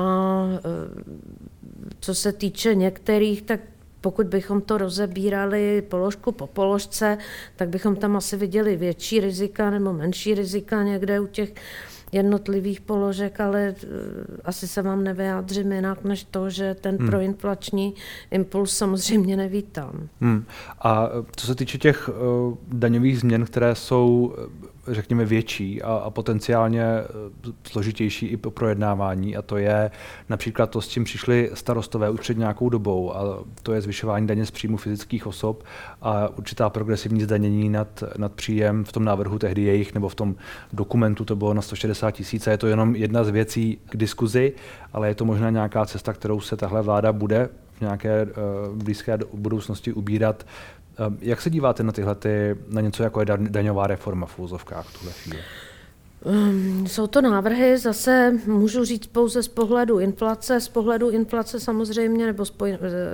co 2.01 2.15
se 2.15 2.33
týče 2.33 2.75
některých, 2.75 3.43
tak 3.43 3.61
pokud 4.01 4.27
bychom 4.27 4.61
to 4.61 4.79
rozebírali 4.79 5.83
položku 5.83 6.33
po 6.33 6.47
položce, 6.47 7.19
tak 7.57 7.69
bychom 7.69 7.97
tam 7.97 8.17
asi 8.17 8.37
viděli 8.37 8.77
větší 8.77 9.21
rizika 9.21 9.71
nebo 9.71 9.93
menší 9.93 10.35
rizika 10.35 10.83
někde 10.83 11.21
u 11.21 11.27
těch 11.27 11.55
jednotlivých 12.13 12.81
položek, 12.81 13.41
ale 13.41 13.75
eh, 13.83 13.87
asi 14.45 14.69
se 14.69 14.83
vám 14.83 15.05
nevyjádřím 15.05 15.73
jinak, 15.73 16.05
než 16.05 16.25
to, 16.25 16.51
že 16.51 16.77
ten 16.81 16.97
hmm. 16.97 17.09
proinflační 17.09 17.95
impuls 18.31 18.77
samozřejmě 18.77 19.37
nevítám. 19.37 20.09
Hmm. 20.21 20.45
A 20.83 21.09
co 21.37 21.47
se 21.47 21.55
týče 21.55 21.79
těch 21.79 22.09
uh, 22.09 22.15
daňových 22.69 23.21
změn, 23.21 23.45
které 23.45 23.75
jsou 23.75 24.35
řekněme, 24.91 25.25
větší 25.25 25.83
a, 25.83 25.93
a 25.93 26.11
potenciálně 26.11 26.83
e, 26.83 27.05
složitější 27.65 28.27
i 28.27 28.37
po 28.37 28.51
projednávání 28.51 29.37
a 29.37 29.43
to 29.43 29.57
je 29.57 29.91
například 30.29 30.71
to, 30.71 30.81
s 30.81 30.89
čím 30.89 31.05
přišli 31.05 31.51
starostové 31.55 32.11
už 32.11 32.21
před 32.21 32.39
nějakou 32.39 32.69
dobou 32.69 33.17
a 33.17 33.45
to 33.63 33.73
je 33.73 33.81
zvyšování 33.81 34.27
daně 34.27 34.47
z 34.47 34.51
příjmu 34.51 34.77
fyzických 34.77 35.27
osob 35.27 35.65
a 36.03 36.29
určitá 36.29 36.71
progresivní 36.71 37.23
zdanění 37.23 37.69
nad, 37.69 38.03
nad 38.17 38.33
příjem 38.33 38.85
v 38.85 38.93
tom 38.93 39.05
návrhu 39.05 39.39
tehdy 39.39 39.63
jejich 39.63 39.95
nebo 39.95 40.09
v 40.09 40.15
tom 40.15 40.35
dokumentu 40.73 41.25
to 41.25 41.37
bylo 41.37 41.55
na 41.55 41.63
160 41.63 42.11
tisíc 42.11 42.47
a 42.47 42.51
je 42.51 42.59
to 42.59 42.67
jenom 42.67 42.97
jedna 42.97 43.25
z 43.25 43.29
věcí 43.29 43.79
k 43.89 43.97
diskuzi, 43.97 44.53
ale 44.93 45.09
je 45.09 45.15
to 45.15 45.25
možná 45.25 45.51
nějaká 45.51 45.87
cesta, 45.87 46.13
kterou 46.13 46.41
se 46.41 46.57
tahle 46.57 46.83
vláda 46.83 47.13
bude 47.13 47.49
v 47.79 47.81
nějaké 47.81 48.27
blízké 48.75 49.19
budoucnosti 49.35 49.93
ubírat. 49.93 50.47
Jak 51.21 51.41
se 51.41 51.51
díváte 51.51 51.83
na 51.83 51.93
tyhle, 51.93 52.15
ty, 52.15 52.57
na 52.69 52.81
něco 52.81 53.03
jako 53.03 53.21
je 53.21 53.27
daňová 53.39 53.87
reforma 53.87 54.27
v 54.27 54.39
úzovkách 54.39 54.87
v 54.87 54.99
tuhle 54.99 55.13
chvíli? 55.13 55.39
Ehm, 56.27 56.87
jsou 56.87 57.07
to 57.07 57.21
návrhy, 57.21 57.79
zase 57.79 58.35
můžu 58.47 58.85
říct 58.85 59.07
pouze 59.07 59.43
z 59.43 59.49
pohledu 59.49 59.99
inflace. 59.99 60.61
Z 60.61 60.69
pohledu 60.69 61.11
inflace 61.11 61.61
samozřejmě, 61.61 62.27
nebo 62.27 62.45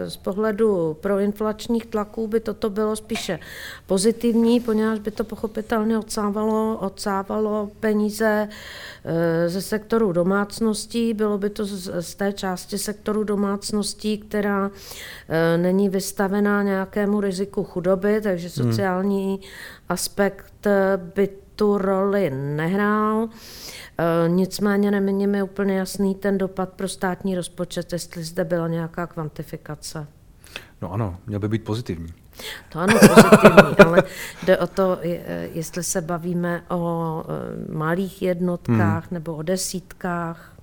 z 0.09 0.17
pohledu 0.23 0.97
proinflačních 1.01 1.87
tlaků 1.87 2.27
by 2.27 2.41
toto 2.41 2.71
bylo 2.71 2.97
spíše 2.97 3.39
pozitivní, 3.87 4.61
poněvadž 4.61 4.99
by 4.99 5.11
to 5.11 5.25
pochopitelně 5.25 5.99
odsávalo, 5.99 6.79
odsávalo 6.81 7.71
peníze 7.81 8.49
eh, 9.05 9.49
ze 9.49 9.63
sektoru 9.63 10.13
domácností, 10.13 11.15
bylo 11.15 11.39
by 11.39 11.51
to 11.51 11.65
z 12.01 12.15
té 12.15 12.33
části 12.33 12.79
sektoru 12.79 13.25
domácností, 13.25 14.19
která 14.19 14.71
eh, 15.29 15.59
není 15.59 15.89
vystavená 15.89 16.63
nějakému 16.63 17.21
riziku 17.21 17.65
chudoby, 17.65 18.21
takže 18.21 18.49
hmm. 18.49 18.67
sociální 18.67 19.27
hmm. 19.27 19.43
aspekt 19.89 20.55
by 21.15 21.29
tu 21.57 21.79
roli 21.79 22.31
nehrál. 22.31 23.29
E, 23.99 24.29
nicméně 24.29 24.91
není 24.91 25.27
mi 25.27 25.43
úplně 25.43 25.79
jasný 25.79 26.15
ten 26.15 26.39
dopad 26.39 26.69
pro 26.69 26.89
státní 26.89 27.37
rozpočet, 27.37 27.93
jestli 27.93 28.25
zde 28.25 28.45
byla 28.45 28.69
nějaká 28.69 29.07
kvantifikace. 29.07 30.07
No 30.83 30.93
ano, 30.93 31.17
měl 31.27 31.41
by 31.41 31.49
být 31.49 31.65
pozitivní. 31.65 32.13
To 32.69 32.79
ano, 32.79 32.95
pozitivní, 32.99 33.77
ale 33.87 34.03
jde 34.47 34.59
o 34.59 34.67
to, 34.67 34.99
jestli 35.53 35.85
se 35.85 36.01
bavíme 36.01 36.63
o 36.69 37.25
e, 37.69 37.73
malých 37.73 38.23
jednotkách 38.23 39.05
hmm. 39.05 39.15
nebo 39.15 39.35
o 39.37 39.43
desítkách 39.43 40.54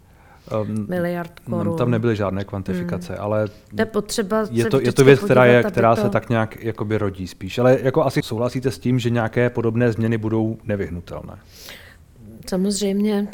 um, 0.62 0.86
miliard 0.90 1.40
korun. 1.40 1.78
Tam 1.78 1.92
nebyly 1.92 2.16
žádné 2.16 2.44
kvantifikace, 2.44 3.14
hmm. 3.14 3.24
ale 3.24 3.48
je, 3.80 3.86
potřeba 3.86 4.48
je, 4.52 4.66
to, 4.66 4.82
je 4.82 4.92
to 4.92 5.04
věc, 5.04 5.20
která, 5.20 5.46
je, 5.46 5.64
která 5.64 5.96
to... 5.96 6.02
se 6.02 6.10
tak 6.10 6.30
nějak 6.30 6.64
jakoby 6.64 6.98
rodí 6.98 7.28
spíš. 7.28 7.60
Ale 7.60 7.78
jako 7.82 8.06
asi 8.06 8.22
souhlasíte 8.24 8.72
s 8.72 8.80
tím, 8.80 9.00
že 9.00 9.10
nějaké 9.10 9.50
podobné 9.50 9.92
změny 9.92 10.18
budou 10.18 10.58
nevyhnutelné? 10.64 11.34
Samozřejmě, 12.50 13.28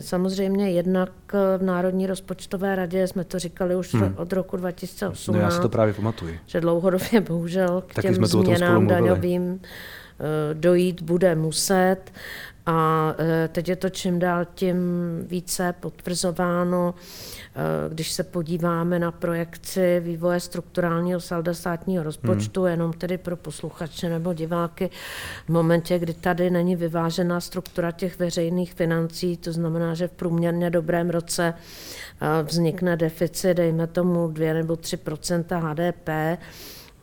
samozřejmě 0.00 0.70
jednak 0.70 1.10
v 1.58 1.62
Národní 1.62 2.06
rozpočtové 2.06 2.76
radě 2.76 3.06
jsme 3.06 3.24
to 3.24 3.38
říkali 3.38 3.76
už 3.76 3.94
hmm. 3.94 4.14
od 4.16 4.32
roku 4.32 4.56
2018. 4.56 5.26
No 5.26 5.38
já 5.38 5.50
si 5.50 5.60
to 5.60 5.68
právě 5.68 5.94
pamatuju. 5.94 6.34
Že 6.46 6.60
dlouhodobě 6.60 7.20
bohužel 7.28 7.82
k 7.86 7.94
Taky 7.94 8.08
těm 8.08 8.26
změnám 8.26 8.86
daňovým 8.86 9.60
eh, 9.60 10.54
dojít 10.54 11.02
bude 11.02 11.34
muset. 11.34 11.96
A 12.66 13.14
e, 13.18 13.48
teď 13.48 13.68
je 13.68 13.76
to 13.76 13.88
čím 13.90 14.18
dál 14.18 14.44
tím 14.54 14.76
více 15.26 15.74
potvrzováno, 15.80 16.94
e, 16.94 17.94
když 17.94 18.12
se 18.12 18.24
podíváme 18.24 18.98
na 18.98 19.10
projekci 19.10 20.00
vývoje 20.00 20.40
strukturálního 20.40 21.20
salda 21.20 21.54
státního 21.54 22.04
rozpočtu, 22.04 22.60
hmm. 22.60 22.70
jenom 22.70 22.92
tedy 22.92 23.18
pro 23.18 23.36
posluchače 23.36 24.08
nebo 24.08 24.34
diváky, 24.34 24.90
v 25.46 25.48
momentě, 25.48 25.98
kdy 25.98 26.14
tady 26.14 26.50
není 26.50 26.76
vyvážená 26.76 27.40
struktura 27.40 27.90
těch 27.92 28.18
veřejných 28.18 28.74
financí, 28.74 29.36
to 29.36 29.52
znamená, 29.52 29.94
že 29.94 30.08
v 30.08 30.12
průměrně 30.12 30.70
dobrém 30.70 31.10
roce 31.10 31.54
e, 31.54 32.42
vznikne 32.42 32.96
deficit, 32.96 33.54
dejme 33.54 33.86
tomu 33.86 34.28
2 34.28 34.54
nebo 34.54 34.76
3 34.76 34.98
HDP, 35.50 36.08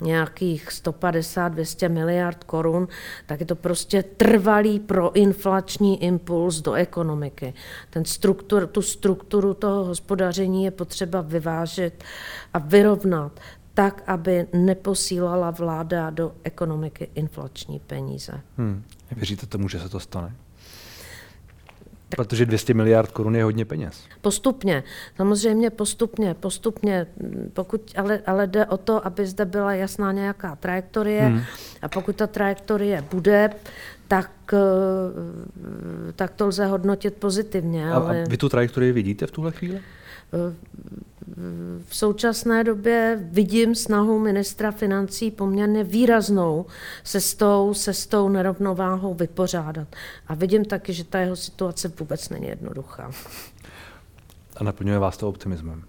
nějakých 0.01 0.69
150-200 0.69 1.89
miliard 1.89 2.43
korun, 2.43 2.87
tak 3.25 3.39
je 3.39 3.45
to 3.45 3.55
prostě 3.55 4.03
trvalý 4.03 4.79
proinflační 4.79 6.03
impuls 6.03 6.61
do 6.61 6.73
ekonomiky. 6.73 7.53
Ten 7.89 8.05
struktur, 8.05 8.67
tu 8.67 8.81
strukturu 8.81 9.53
toho 9.53 9.85
hospodaření 9.85 10.63
je 10.63 10.71
potřeba 10.71 11.21
vyvážit 11.21 12.03
a 12.53 12.59
vyrovnat 12.59 13.39
tak, 13.73 14.03
aby 14.07 14.47
neposílala 14.53 15.51
vláda 15.51 16.09
do 16.09 16.35
ekonomiky 16.43 17.09
inflační 17.15 17.79
peníze. 17.79 18.41
Hmm. 18.57 18.83
Věříte 19.11 19.45
tomu, 19.45 19.69
že 19.69 19.79
se 19.79 19.89
to 19.89 19.99
stane? 19.99 20.35
Protože 22.15 22.45
200 22.45 22.73
miliard 22.73 23.11
korun 23.11 23.35
je 23.35 23.43
hodně 23.43 23.65
peněz. 23.65 24.03
Postupně, 24.21 24.83
samozřejmě 25.15 25.69
postupně, 25.69 26.33
postupně, 26.33 27.07
pokud, 27.53 27.81
ale, 27.97 28.19
ale 28.25 28.47
jde 28.47 28.65
o 28.65 28.77
to, 28.77 29.07
aby 29.07 29.25
zde 29.25 29.45
byla 29.45 29.73
jasná 29.73 30.11
nějaká 30.11 30.55
trajektorie 30.55 31.21
hmm. 31.21 31.41
a 31.81 31.87
pokud 31.87 32.15
ta 32.15 32.27
trajektorie 32.27 33.03
bude, 33.11 33.49
tak, 34.07 34.31
eh, 34.53 34.57
tak 36.15 36.33
to 36.33 36.47
lze 36.47 36.65
hodnotit 36.65 37.13
pozitivně. 37.13 37.91
A, 37.91 37.95
ale... 37.95 38.23
a 38.23 38.29
vy 38.29 38.37
tu 38.37 38.49
trajektorii 38.49 38.91
vidíte 38.91 39.27
v 39.27 39.31
tuhle 39.31 39.51
chvíli? 39.51 39.81
V 41.87 41.95
současné 41.95 42.63
době 42.63 43.19
vidím 43.31 43.75
snahu 43.75 44.19
ministra 44.19 44.71
financí 44.71 45.31
poměrně 45.31 45.83
výraznou 45.83 46.65
se 47.03 47.21
s 47.21 47.35
tou, 47.35 47.73
se 47.73 47.93
s 47.93 48.07
tou 48.07 48.29
nerovnováhou 48.29 49.13
vypořádat. 49.13 49.87
A 50.27 50.35
vidím 50.35 50.65
taky, 50.65 50.93
že 50.93 51.03
ta 51.03 51.19
jeho 51.19 51.35
situace 51.35 51.91
vůbec 51.99 52.29
není 52.29 52.47
jednoduchá. 52.47 53.11
A 54.57 54.63
naplňuje 54.63 54.99
vás 54.99 55.17
to 55.17 55.29
optimismem? 55.29 55.83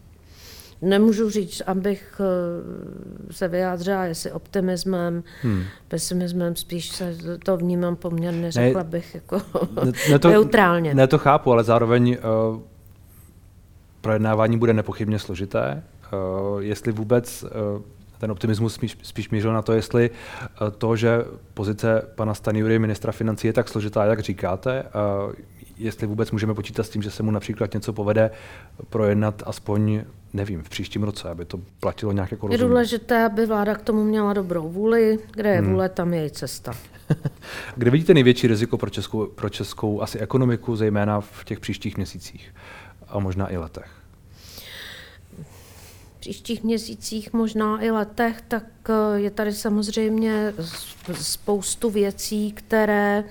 Nemůžu 0.82 1.30
říct, 1.30 1.62
abych 1.66 2.20
eh, 2.20 3.32
se 3.32 3.48
vyjádřila, 3.48 4.04
jestli 4.04 4.32
optimismem, 4.32 5.24
hmm. 5.42 5.62
pesimismem, 5.88 6.56
spíš 6.56 6.88
se 6.88 7.16
to 7.44 7.56
vnímám 7.56 7.96
poměrně, 7.96 8.52
řekla 8.52 8.82
ne, 8.82 8.88
bych, 8.88 9.14
jako 9.14 9.42
ne, 9.84 9.92
ne 10.10 10.18
to, 10.18 10.28
neutrálně. 10.28 10.94
Ne, 10.94 11.06
to 11.06 11.18
chápu, 11.18 11.52
ale 11.52 11.64
zároveň 11.64 12.16
uh, 12.52 12.60
projednávání 14.00 14.58
bude 14.58 14.72
nepochybně 14.72 15.18
složité. 15.18 15.82
Eh, 16.04 16.62
jestli 16.62 16.92
vůbec 16.92 17.44
eh, 17.44 17.82
ten 18.18 18.30
optimismus 18.30 18.74
spíš, 18.74 18.98
spíš 19.02 19.30
mířil 19.30 19.52
na 19.52 19.62
to, 19.62 19.72
jestli 19.72 20.10
eh, 20.10 20.70
to, 20.70 20.96
že 20.96 21.24
pozice 21.54 22.02
pana 22.14 22.34
Stanjury, 22.34 22.78
ministra 22.78 23.12
financí, 23.12 23.46
je 23.46 23.52
tak 23.52 23.68
složitá, 23.68 24.04
jak 24.04 24.20
říkáte, 24.20 24.84
jestli 25.78 26.06
vůbec 26.06 26.30
můžeme 26.30 26.54
počítat 26.54 26.82
s 26.82 26.88
tím, 26.88 27.02
že 27.02 27.10
se 27.10 27.22
mu 27.22 27.30
například 27.30 27.74
něco 27.74 27.92
povede 27.92 28.30
projednat 28.88 29.42
aspoň, 29.46 30.02
nevím, 30.32 30.62
v 30.62 30.68
příštím 30.68 31.02
roce, 31.02 31.30
aby 31.30 31.44
to 31.44 31.60
platilo 31.80 32.12
nějak 32.12 32.30
jako 32.30 32.48
Je 32.50 32.58
důležité, 32.58 33.24
aby 33.24 33.46
vláda 33.46 33.74
k 33.74 33.82
tomu 33.82 34.04
měla 34.04 34.32
dobrou 34.32 34.68
vůli. 34.68 35.18
Kde 35.32 35.50
je 35.50 35.58
hmm. 35.58 35.70
vůle, 35.70 35.88
tam 35.88 36.14
je 36.14 36.26
i 36.26 36.30
cesta. 36.30 36.72
Kde 37.76 37.90
vidíte 37.90 38.14
největší 38.14 38.46
riziko 38.46 38.78
pro 38.78 38.90
českou, 38.90 39.26
pro 39.26 39.48
českou 39.48 40.02
asi 40.02 40.18
ekonomiku, 40.18 40.76
zejména 40.76 41.20
v 41.20 41.44
těch 41.44 41.60
příštích 41.60 41.96
měsících 41.96 42.52
a 43.08 43.18
možná 43.18 43.52
i 43.52 43.56
letech? 43.56 43.98
příštích 46.28 46.64
měsících, 46.64 47.32
možná 47.32 47.82
i 47.82 47.90
letech, 47.90 48.42
tak 48.48 48.64
eh, 48.88 49.20
je 49.20 49.30
tady 49.30 49.52
samozřejmě 49.52 50.54
spoustu 51.12 51.90
věcí, 51.90 52.52
které, 52.52 53.24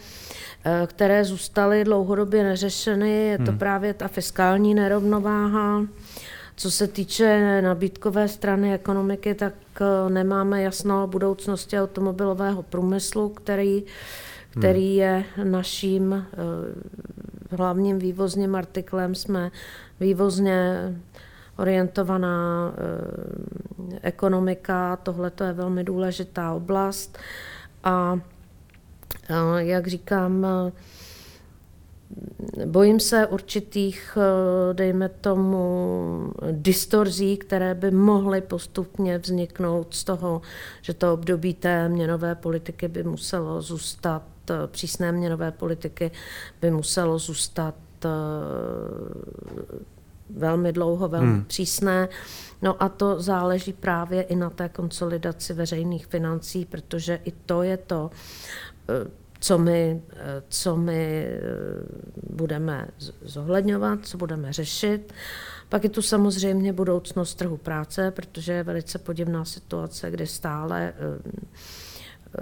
eh, 0.65 0.87
které 0.87 1.25
zůstaly 1.25 1.83
dlouhodobě 1.83 2.43
neřešeny. 2.43 3.25
Je 3.25 3.37
to 3.37 3.51
hmm. 3.51 3.57
právě 3.57 3.93
ta 3.93 4.07
fiskální 4.07 4.73
nerovnováha. 4.73 5.85
Co 6.55 6.71
se 6.71 6.87
týče 6.87 7.61
nabídkové 7.61 8.27
strany 8.27 8.73
ekonomiky, 8.73 9.35
tak 9.35 9.53
eh, 9.81 10.09
nemáme 10.09 10.61
jasno 10.61 11.03
o 11.03 11.07
budoucnosti 11.07 11.79
automobilového 11.79 12.63
průmyslu, 12.63 13.29
který, 13.29 13.83
který 14.49 14.89
hmm. 14.89 14.99
je 14.99 15.25
naším 15.43 16.25
hlavním 17.51 17.99
vývozním 17.99 18.55
artiklem. 18.55 19.15
Jsme 19.15 19.51
vývozně 19.99 20.77
orientovaná 21.57 22.73
eh, 22.77 23.99
ekonomika, 24.01 24.95
tohle 24.95 25.31
je 25.45 25.53
velmi 25.53 25.83
důležitá 25.83 26.53
oblast. 26.53 27.17
A 27.83 28.19
jak 29.57 29.87
říkám, 29.87 30.45
eh, 30.45 30.71
bojím 32.65 32.99
se 32.99 33.27
určitých, 33.27 34.17
eh, 34.17 34.73
dejme 34.73 35.09
tomu, 35.09 36.33
distorzí, 36.51 37.37
které 37.37 37.75
by 37.75 37.91
mohly 37.91 38.41
postupně 38.41 39.17
vzniknout 39.17 39.93
z 39.93 40.03
toho, 40.03 40.41
že 40.81 40.93
to 40.93 41.13
období 41.13 41.53
té 41.53 41.89
měnové 41.89 42.35
politiky 42.35 42.87
by 42.87 43.03
muselo 43.03 43.61
zůstat, 43.61 44.23
přísné 44.67 45.11
měnové 45.11 45.51
politiky 45.51 46.11
by 46.61 46.71
muselo 46.71 47.19
zůstat 47.19 47.75
velmi 50.29 50.73
dlouho, 50.73 51.07
velmi 51.07 51.31
hmm. 51.31 51.45
přísné. 51.45 52.09
No 52.61 52.83
a 52.83 52.89
to 52.89 53.21
záleží 53.21 53.73
právě 53.73 54.21
i 54.21 54.35
na 54.35 54.49
té 54.49 54.69
konsolidaci 54.69 55.53
veřejných 55.53 56.05
financí, 56.05 56.65
protože 56.65 57.19
i 57.25 57.31
to 57.31 57.63
je 57.63 57.77
to, 57.77 58.11
eh, 58.89 59.11
co 59.39 59.57
my, 59.57 60.01
eh, 60.15 60.43
co 60.49 60.77
my 60.77 61.27
eh, 61.27 61.41
budeme 62.29 62.87
zohledňovat, 63.21 63.99
co 64.03 64.17
budeme 64.17 64.53
řešit. 64.53 65.13
Pak 65.69 65.83
je 65.83 65.89
tu 65.89 66.01
samozřejmě 66.01 66.73
budoucnost 66.73 67.35
trhu 67.35 67.57
práce, 67.57 68.11
protože 68.11 68.53
je 68.53 68.63
velice 68.63 68.99
podivná 68.99 69.45
situace, 69.45 70.11
kdy 70.11 70.27
stále 70.27 70.93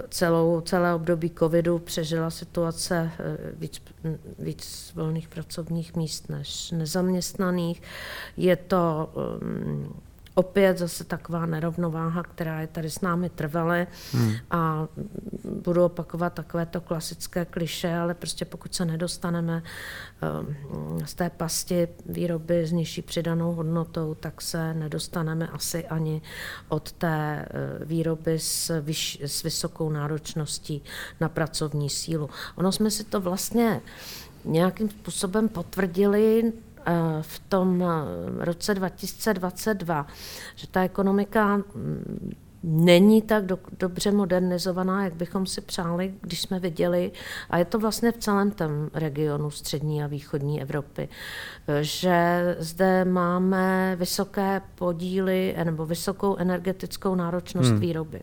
celou, 0.08 0.60
celé 0.60 0.94
období 0.94 1.30
covidu 1.38 1.78
přežila 1.78 2.30
situace 2.30 3.10
eh, 3.18 3.36
víc, 3.56 3.82
víc 4.38 4.92
volných 4.94 5.28
pracovních 5.28 5.96
míst 5.96 6.28
než 6.28 6.70
nezaměstnaných. 6.70 7.82
Je 8.36 8.56
to 8.56 9.10
um, 9.42 9.94
opět 10.38 10.78
zase 10.78 11.04
taková 11.04 11.46
nerovnováha, 11.46 12.22
která 12.22 12.60
je 12.60 12.66
tady 12.66 12.90
s 12.90 13.00
námi 13.00 13.30
trvalé 13.30 13.86
hmm. 14.12 14.32
a 14.50 14.88
budu 15.44 15.84
opakovat 15.84 16.32
takovéto 16.32 16.80
klasické 16.80 17.44
kliše, 17.44 17.94
ale 17.94 18.14
prostě 18.14 18.44
pokud 18.44 18.74
se 18.74 18.84
nedostaneme 18.84 19.62
z 21.04 21.14
té 21.14 21.30
pasti 21.30 21.88
výroby 22.06 22.66
s 22.66 22.72
nižší 22.72 23.02
přidanou 23.02 23.52
hodnotou, 23.52 24.14
tak 24.14 24.42
se 24.42 24.74
nedostaneme 24.74 25.48
asi 25.48 25.86
ani 25.86 26.22
od 26.68 26.92
té 26.92 27.48
výroby 27.84 28.38
s, 28.38 28.80
vyš, 28.80 29.20
s 29.22 29.42
vysokou 29.42 29.90
náročností 29.90 30.82
na 31.20 31.28
pracovní 31.28 31.90
sílu. 31.90 32.30
Ono 32.56 32.72
jsme 32.72 32.90
si 32.90 33.04
to 33.04 33.20
vlastně 33.20 33.80
nějakým 34.44 34.90
způsobem 34.90 35.48
potvrdili 35.48 36.52
v 37.22 37.38
tom 37.38 37.82
eh, 37.82 38.44
roce 38.44 38.74
2022, 38.74 40.06
že 40.54 40.66
ta 40.66 40.82
ekonomika 40.82 41.56
mm, 41.56 42.32
není 42.62 43.22
tak 43.22 43.46
do, 43.46 43.58
dobře 43.78 44.12
modernizovaná, 44.12 45.04
jak 45.04 45.14
bychom 45.14 45.46
si 45.46 45.60
přáli, 45.60 46.14
když 46.20 46.42
jsme 46.42 46.60
viděli, 46.60 47.12
a 47.50 47.58
je 47.58 47.64
to 47.64 47.78
vlastně 47.78 48.12
v 48.12 48.18
celém 48.18 48.50
tom 48.50 48.90
regionu 48.94 49.50
střední 49.50 50.04
a 50.04 50.06
východní 50.06 50.62
Evropy, 50.62 51.08
eh, 51.68 51.84
že 51.84 52.56
zde 52.58 53.04
máme 53.04 53.96
vysoké 53.98 54.60
podíly 54.74 55.56
nebo 55.64 55.86
vysokou 55.86 56.36
energetickou 56.36 57.14
náročnost 57.14 57.70
hmm. 57.70 57.80
výroby. 57.80 58.22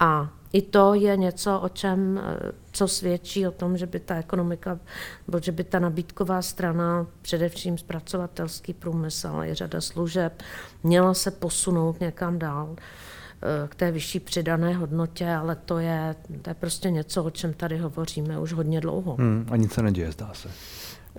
A 0.00 0.30
i 0.52 0.62
to 0.62 0.94
je 0.94 1.16
něco, 1.16 1.60
o 1.60 1.68
čem, 1.68 2.20
eh, 2.24 2.52
co 2.72 2.88
svědčí 2.88 3.46
o 3.46 3.50
tom, 3.50 3.76
že 3.76 3.86
by 3.86 4.00
ta 4.00 4.14
ekonomika, 4.14 4.78
nebo 5.26 5.40
že 5.40 5.52
by 5.52 5.64
ta 5.64 5.78
nabídková 5.78 6.42
strana, 6.42 7.06
především 7.22 7.78
zpracovatelský 7.78 8.74
průmysl, 8.74 9.28
ale 9.28 9.48
i 9.48 9.54
řada 9.54 9.80
služeb, 9.80 10.42
měla 10.82 11.14
se 11.14 11.30
posunout 11.30 12.00
někam 12.00 12.38
dál 12.38 12.76
eh, 12.76 13.68
k 13.68 13.74
té 13.74 13.90
vyšší 13.90 14.20
přidané 14.20 14.74
hodnotě, 14.74 15.30
ale 15.30 15.56
to 15.56 15.78
je, 15.78 16.14
to 16.42 16.50
je 16.50 16.54
prostě 16.54 16.90
něco, 16.90 17.24
o 17.24 17.30
čem 17.30 17.52
tady 17.52 17.78
hovoříme 17.78 18.38
už 18.38 18.52
hodně 18.52 18.80
dlouho. 18.80 19.16
Hmm, 19.16 19.46
a 19.50 19.56
nic 19.56 19.72
se 19.72 19.82
neděje, 19.82 20.12
zdá 20.12 20.30
se. 20.34 20.48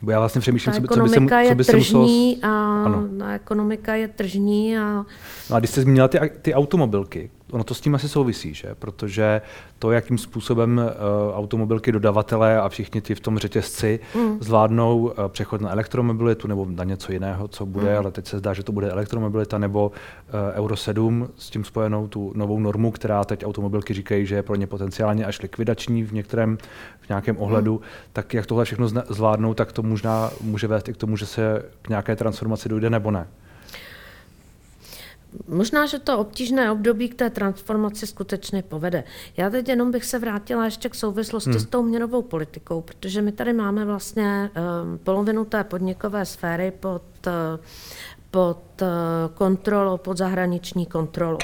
Bo 0.01 0.11
já 0.11 0.19
vlastně 0.19 0.41
přemýšlím, 0.41 0.71
ta 0.73 0.75
co 0.75 0.81
by, 0.81 0.87
co 0.87 1.03
by 1.03 1.09
se, 1.09 1.49
co 1.49 1.55
by 1.55 1.63
se 1.63 1.71
tržní 1.71 2.35
muselo... 2.35 2.53
a 2.53 2.83
ano. 2.83 3.07
ekonomika 3.33 3.95
je 3.95 4.07
tržní 4.07 4.77
a... 4.77 5.05
No 5.49 5.55
a 5.55 5.59
když 5.59 5.71
jste 5.71 5.81
zmínila 5.81 6.07
ty, 6.07 6.19
ty 6.41 6.53
automobilky, 6.53 7.29
ono 7.51 7.63
to 7.63 7.73
s 7.73 7.81
tím 7.81 7.95
asi 7.95 8.09
souvisí, 8.09 8.53
že? 8.53 8.75
protože 8.79 9.41
to, 9.79 9.91
jakým 9.91 10.17
způsobem 10.17 10.77
uh, 10.77 11.37
automobilky, 11.37 11.91
dodavatelé 11.91 12.61
a 12.61 12.69
všichni 12.69 13.01
ty 13.01 13.15
v 13.15 13.19
tom 13.19 13.37
řetězci 13.37 13.99
mm. 14.15 14.37
zvládnou 14.41 14.97
uh, 14.99 15.13
přechod 15.27 15.61
na 15.61 15.71
elektromobilitu 15.71 16.47
nebo 16.47 16.67
na 16.69 16.83
něco 16.83 17.11
jiného, 17.11 17.47
co 17.47 17.65
bude, 17.65 17.91
mm. 17.91 17.97
ale 17.97 18.11
teď 18.11 18.27
se 18.27 18.37
zdá, 18.37 18.53
že 18.53 18.63
to 18.63 18.71
bude 18.71 18.89
elektromobilita 18.89 19.57
nebo 19.57 19.87
uh, 19.87 20.59
Euro 20.59 20.75
7 20.75 21.29
s 21.37 21.49
tím 21.49 21.63
spojenou 21.63 22.07
tu 22.07 22.31
novou 22.35 22.59
normu, 22.59 22.91
která 22.91 23.23
teď 23.23 23.45
automobilky 23.45 23.93
říkají, 23.93 24.25
že 24.25 24.35
je 24.35 24.43
pro 24.43 24.55
ně 24.55 24.67
potenciálně 24.67 25.25
až 25.25 25.41
likvidační 25.41 26.03
v 26.03 26.13
některém, 26.13 26.57
v 27.01 27.09
nějakém 27.09 27.37
ohledu, 27.39 27.73
mm. 27.73 27.79
tak 28.13 28.33
jak 28.33 28.45
tohle 28.45 28.65
všechno 28.65 28.87
zvládnou, 28.87 29.53
tak 29.53 29.71
to 29.71 29.83
možná 29.83 30.31
může 30.41 30.67
vést 30.67 30.89
i 30.89 30.93
k 30.93 30.97
tomu, 30.97 31.17
že 31.17 31.25
se 31.25 31.65
k 31.81 31.89
nějaké 31.89 32.15
transformaci 32.15 32.69
dojde 32.69 32.89
nebo 32.89 33.11
ne. 33.11 33.27
Možná, 35.47 35.85
že 35.85 35.99
to 35.99 36.19
obtížné 36.19 36.71
období 36.71 37.09
k 37.09 37.15
té 37.15 37.29
transformaci 37.29 38.07
skutečně 38.07 38.63
povede. 38.63 39.03
Já 39.37 39.49
teď 39.49 39.69
jenom 39.69 39.91
bych 39.91 40.05
se 40.05 40.19
vrátila 40.19 40.65
ještě 40.65 40.89
k 40.89 40.95
souvislosti 40.95 41.49
hmm. 41.49 41.59
s 41.59 41.65
tou 41.65 41.83
měnovou 41.83 42.21
politikou, 42.21 42.81
protože 42.81 43.21
my 43.21 43.31
tady 43.31 43.53
máme 43.53 43.85
vlastně 43.85 44.49
um, 44.49 44.97
polovinu 44.97 45.45
té 45.45 45.63
podnikové 45.63 46.25
sféry 46.25 46.71
pod 46.71 47.03
uh, 47.27 47.33
pod 48.77 48.81
eh, 48.81 49.29
kontrolou, 49.33 49.97
pod 49.97 50.17
zahraniční 50.17 50.85
kontrolou. 50.85 51.37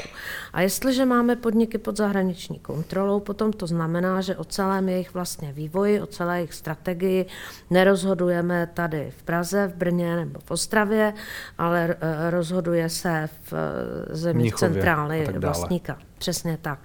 A 0.53 0.61
jestliže 0.61 1.05
máme 1.05 1.35
podniky 1.35 1.77
pod 1.77 1.97
zahraniční 1.97 2.59
kontrolou, 2.59 3.19
potom 3.19 3.53
to 3.53 3.67
znamená, 3.67 4.21
že 4.21 4.35
o 4.35 4.43
celém 4.43 4.89
jejich 4.89 5.13
vlastně 5.13 5.53
vývoji, 5.53 6.01
o 6.01 6.05
celé 6.05 6.37
jejich 6.37 6.53
strategii 6.53 7.25
nerozhodujeme 7.69 8.67
tady 8.73 9.11
v 9.17 9.23
Praze, 9.23 9.67
v 9.67 9.75
Brně 9.75 10.15
nebo 10.15 10.39
v 10.39 10.51
Ostravě, 10.51 11.13
ale 11.57 11.95
eh, 12.01 12.29
rozhoduje 12.29 12.89
se 12.89 13.29
v 13.43 13.53
eh, 13.53 14.15
zemích 14.15 14.55
centrály 14.55 15.27
vlastníka. 15.39 15.97
Přesně 16.23 16.57
tak. 16.61 16.79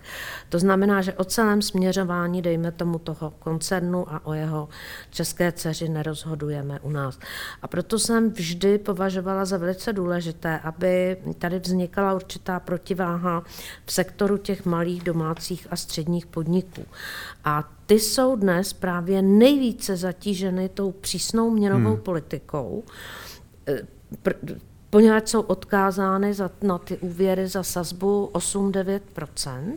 To 0.48 0.58
znamená, 0.58 1.02
že 1.02 1.12
o 1.12 1.24
celém 1.24 1.62
směřování, 1.62 2.42
dejme 2.42 2.72
tomu 2.72 2.98
toho 2.98 3.30
koncernu 3.38 4.12
a 4.12 4.26
o 4.26 4.34
jeho 4.34 4.68
české 5.10 5.52
dceři 5.52 5.88
nerozhodujeme 5.88 6.80
u 6.80 6.90
nás. 6.90 7.18
A 7.62 7.68
proto 7.68 7.98
jsem 7.98 8.30
vždy 8.30 8.78
považovala 8.78 9.44
za 9.44 9.56
velice 9.56 9.92
důležité, 9.92 10.37
aby 10.46 11.16
tady 11.38 11.58
vznikala 11.58 12.14
určitá 12.14 12.60
protiváha 12.60 13.42
v 13.84 13.92
sektoru 13.92 14.36
těch 14.36 14.64
malých 14.64 15.02
domácích 15.02 15.66
a 15.70 15.76
středních 15.76 16.26
podniků. 16.26 16.84
A 17.44 17.72
ty 17.86 18.00
jsou 18.00 18.36
dnes 18.36 18.72
právě 18.72 19.22
nejvíce 19.22 19.96
zatíženy 19.96 20.68
tou 20.68 20.92
přísnou 20.92 21.50
měnovou 21.50 21.94
hmm. 21.94 22.02
politikou 22.02 22.84
poněvadž 24.90 25.28
jsou 25.28 25.40
odkázány 25.40 26.34
za, 26.34 26.50
na 26.62 26.78
ty 26.78 26.96
úvěry 26.96 27.48
za 27.48 27.62
sazbu 27.62 28.30
8-9%, 28.32 29.76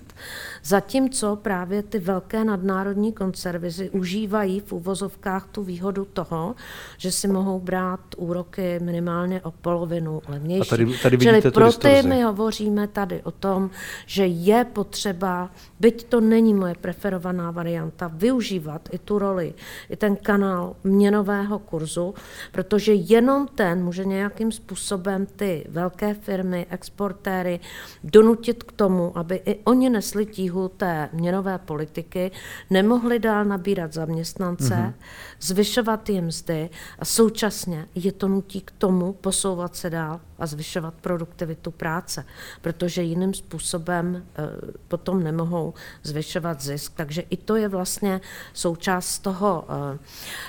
zatímco 0.63 1.35
právě 1.35 1.83
ty 1.83 1.99
velké 1.99 2.43
nadnárodní 2.43 3.13
koncervizy 3.13 3.89
užívají 3.89 4.59
v 4.59 4.73
uvozovkách 4.73 5.47
tu 5.47 5.63
výhodu 5.63 6.07
toho, 6.13 6.55
že 6.97 7.11
si 7.11 7.27
mohou 7.27 7.59
brát 7.59 7.99
úroky 8.17 8.79
minimálně 8.81 9.41
o 9.41 9.51
polovinu 9.51 10.21
levnější. 10.27 10.61
A 10.61 10.69
tady, 10.69 10.97
tady 11.03 11.17
Čili 11.17 11.41
pro 11.41 11.73
ty 11.73 12.01
my 12.03 12.23
hovoříme 12.23 12.87
tady 12.87 13.21
o 13.23 13.31
tom, 13.31 13.69
že 14.05 14.25
je 14.25 14.65
potřeba, 14.65 15.49
byť 15.79 16.03
to 16.03 16.21
není 16.21 16.53
moje 16.53 16.75
preferovaná 16.81 17.51
varianta, 17.51 18.11
využívat 18.13 18.89
i 18.91 18.97
tu 18.97 19.19
roli, 19.19 19.53
i 19.89 19.95
ten 19.95 20.15
kanál 20.15 20.75
měnového 20.83 21.59
kurzu, 21.59 22.13
protože 22.51 22.93
jenom 22.93 23.47
ten 23.47 23.83
může 23.83 24.05
nějakým 24.05 24.51
způsobem 24.51 25.00
způsobem 25.01 25.25
ty 25.25 25.65
velké 25.69 26.13
firmy, 26.13 26.65
exportéry 26.69 27.59
donutit 28.03 28.63
k 28.63 28.71
tomu, 28.71 29.17
aby 29.17 29.41
i 29.45 29.59
oni 29.63 29.89
nesli 29.89 30.25
tíhu 30.25 30.69
té 30.69 31.09
měnové 31.13 31.57
politiky, 31.57 32.31
nemohli 32.69 33.19
dál 33.19 33.45
nabírat 33.45 33.93
zaměstnance, 33.93 34.73
mm-hmm. 34.73 34.93
zvyšovat 35.41 36.09
jim 36.09 36.25
mzdy 36.25 36.69
a 36.99 37.05
současně 37.05 37.87
je 37.95 38.11
to 38.11 38.27
nutí 38.27 38.61
k 38.61 38.71
tomu 38.71 39.13
posouvat 39.13 39.75
se 39.75 39.89
dál 39.89 40.19
a 40.41 40.45
zvyšovat 40.45 40.93
produktivitu 41.01 41.71
práce, 41.71 42.25
protože 42.61 43.01
jiným 43.01 43.33
způsobem 43.33 44.23
eh, 44.35 44.43
potom 44.87 45.23
nemohou 45.23 45.73
zvyšovat 46.03 46.61
zisk. 46.61 46.93
Takže 46.95 47.21
i 47.29 47.37
to 47.37 47.55
je 47.55 47.67
vlastně 47.67 48.21
součást 48.53 49.19
toho, 49.19 49.65
eh, 49.93 49.99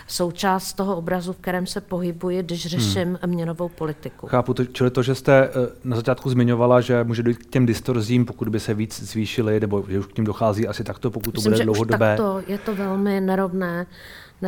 součást 0.07 0.73
toho 0.73 0.97
obrazu, 0.97 1.33
v 1.33 1.37
kterém 1.37 1.67
se 1.67 1.81
pohybuji, 1.81 2.43
když 2.43 2.67
hmm. 2.67 2.81
řeším 2.81 3.19
hmm. 3.23 3.35
měnovou 3.35 3.69
politiku. 3.69 4.27
Chápu, 4.27 4.55
to, 4.55 4.65
čili 4.65 4.91
to, 4.91 5.03
že 5.03 5.15
jste 5.15 5.45
eh, 5.45 5.51
na 5.85 5.97
začátku 5.97 6.31
zmiňovala, 6.31 6.81
že 6.81 7.05
může 7.05 7.23
dojít 7.23 7.39
k 7.39 7.51
těm 7.51 7.67
distorzím, 7.67 8.25
pokud 8.25 8.49
by 8.49 8.61
se 8.61 8.75
víc 8.75 9.03
zvýšily, 9.03 9.61
nebo 9.61 9.85
že 9.89 9.99
už 9.99 10.07
k 10.07 10.13
tím 10.13 10.25
dochází 10.25 10.69
asi 10.69 10.85
takto, 10.85 11.11
pokud 11.11 11.35
Myslím, 11.35 11.53
to 11.53 11.57
bude 11.57 11.65
dlouhodobé. 11.65 12.19
Už 12.39 12.45
je 12.47 12.59
to 12.59 12.75
velmi 12.75 13.21
nerovné 13.21 13.87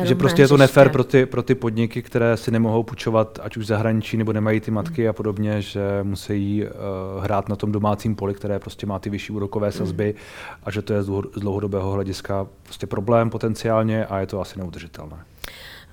že 0.03 0.15
prostě 0.15 0.41
je 0.41 0.47
to 0.47 0.57
nefér 0.57 0.89
pro 0.89 1.03
ty, 1.03 1.25
pro 1.25 1.43
ty 1.43 1.55
podniky, 1.55 2.01
které 2.01 2.37
si 2.37 2.51
nemohou 2.51 2.83
půjčovat, 2.83 3.39
ať 3.43 3.57
už 3.57 3.67
zahraničí, 3.67 4.17
nebo 4.17 4.33
nemají 4.33 4.59
ty 4.59 4.71
matky 4.71 5.03
mm. 5.03 5.09
a 5.09 5.13
podobně, 5.13 5.61
že 5.61 5.81
musí 6.03 6.63
uh, 6.63 7.23
hrát 7.23 7.49
na 7.49 7.55
tom 7.55 7.71
domácím 7.71 8.15
poli, 8.15 8.33
které 8.33 8.59
prostě 8.59 8.85
má 8.85 8.99
ty 8.99 9.09
vyšší 9.09 9.33
úrokové 9.33 9.67
mm. 9.67 9.71
sazby 9.71 10.13
mm. 10.17 10.55
a 10.63 10.71
že 10.71 10.81
to 10.81 10.93
je 10.93 11.03
z 11.03 11.21
dlouhodobého 11.39 11.91
hlediska 11.91 12.47
prostě 12.63 12.87
problém 12.87 13.29
potenciálně 13.29 14.05
a 14.05 14.19
je 14.19 14.27
to 14.27 14.41
asi 14.41 14.59
neudržitelné. 14.59 15.17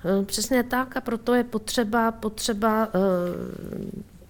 Eh, 0.05 0.25
přesně 0.25 0.63
tak 0.63 0.97
a 0.97 1.01
proto 1.01 1.33
je 1.33 1.43
potřeba, 1.43 2.11
potřeba 2.11 2.87
uh, 2.87 3.01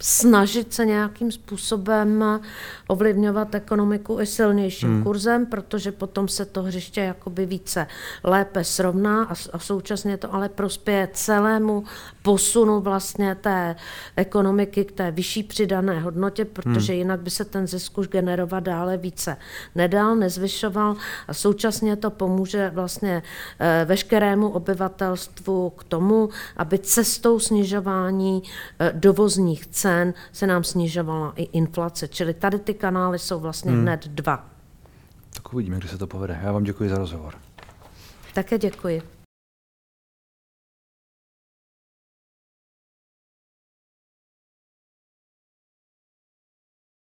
snažit 0.04 0.74
se 0.74 0.86
nějakým 0.86 1.32
způsobem 1.32 2.40
ovlivňovat 2.88 3.56
ekonomiku 3.56 4.20
i 4.20 4.26
silnějším 4.26 4.90
hmm. 4.90 5.04
kurzem, 5.04 5.46
protože 5.46 5.92
potom 5.92 6.28
se 6.28 6.46
to 6.46 6.64
hřiště 6.64 7.02
jakoby 7.02 7.46
více 7.46 7.88
lépe 8.24 8.64
srovná 8.64 9.24
a, 9.24 9.34
a 9.54 9.60
současně 9.60 10.18
to 10.18 10.34
ale 10.34 10.50
prospěje 10.50 11.10
celému 11.14 11.84
posunu 12.22 12.80
vlastně 12.82 13.36
té 13.36 13.76
ekonomiky 14.16 14.86
k 14.86 14.92
té 14.92 15.12
vyšší 15.12 15.44
přidané 15.44 16.00
hodnotě, 16.00 16.46
protože 16.46 16.94
hmm. 16.94 17.00
jinak 17.00 17.20
by 17.20 17.30
se 17.30 17.46
ten 17.46 17.68
zisk 17.68 17.98
už 17.98 18.08
generovat 18.08 18.64
dále 18.64 18.98
více 18.98 19.38
nedal, 19.76 20.16
nezvyšoval 20.16 20.96
a 21.28 21.34
současně 21.34 21.96
to 21.96 22.10
pomůže 22.10 22.72
vlastně 22.74 23.24
eh, 23.60 23.86
veškerému 23.86 24.50
obyvatelstvu 24.50 25.70
k 25.70 25.84
tomu, 25.84 26.30
aby 26.58 26.80
cestou 26.80 27.40
snižování 27.40 28.44
eh, 28.80 28.92
dovozních 28.96 29.68
cen 29.68 29.93
cen 29.94 30.14
se 30.32 30.48
nám 30.48 30.64
snižovala 30.64 31.34
i 31.36 31.44
inflace. 31.44 32.08
Čili 32.08 32.34
tady 32.34 32.60
ty 32.60 32.74
kanály 32.74 33.20
jsou 33.20 33.40
vlastně 33.40 33.72
hmm. 33.72 33.82
hned 33.82 34.08
dva. 34.08 34.50
Tak 35.34 35.54
uvidíme, 35.54 35.78
kdy 35.78 35.88
se 35.88 35.98
to 35.98 36.08
povede. 36.08 36.40
Já 36.44 36.52
vám 36.52 36.64
děkuji 36.64 36.90
za 36.90 36.98
rozhovor. 36.98 37.34
Také 38.34 38.58
děkuji. 38.58 39.13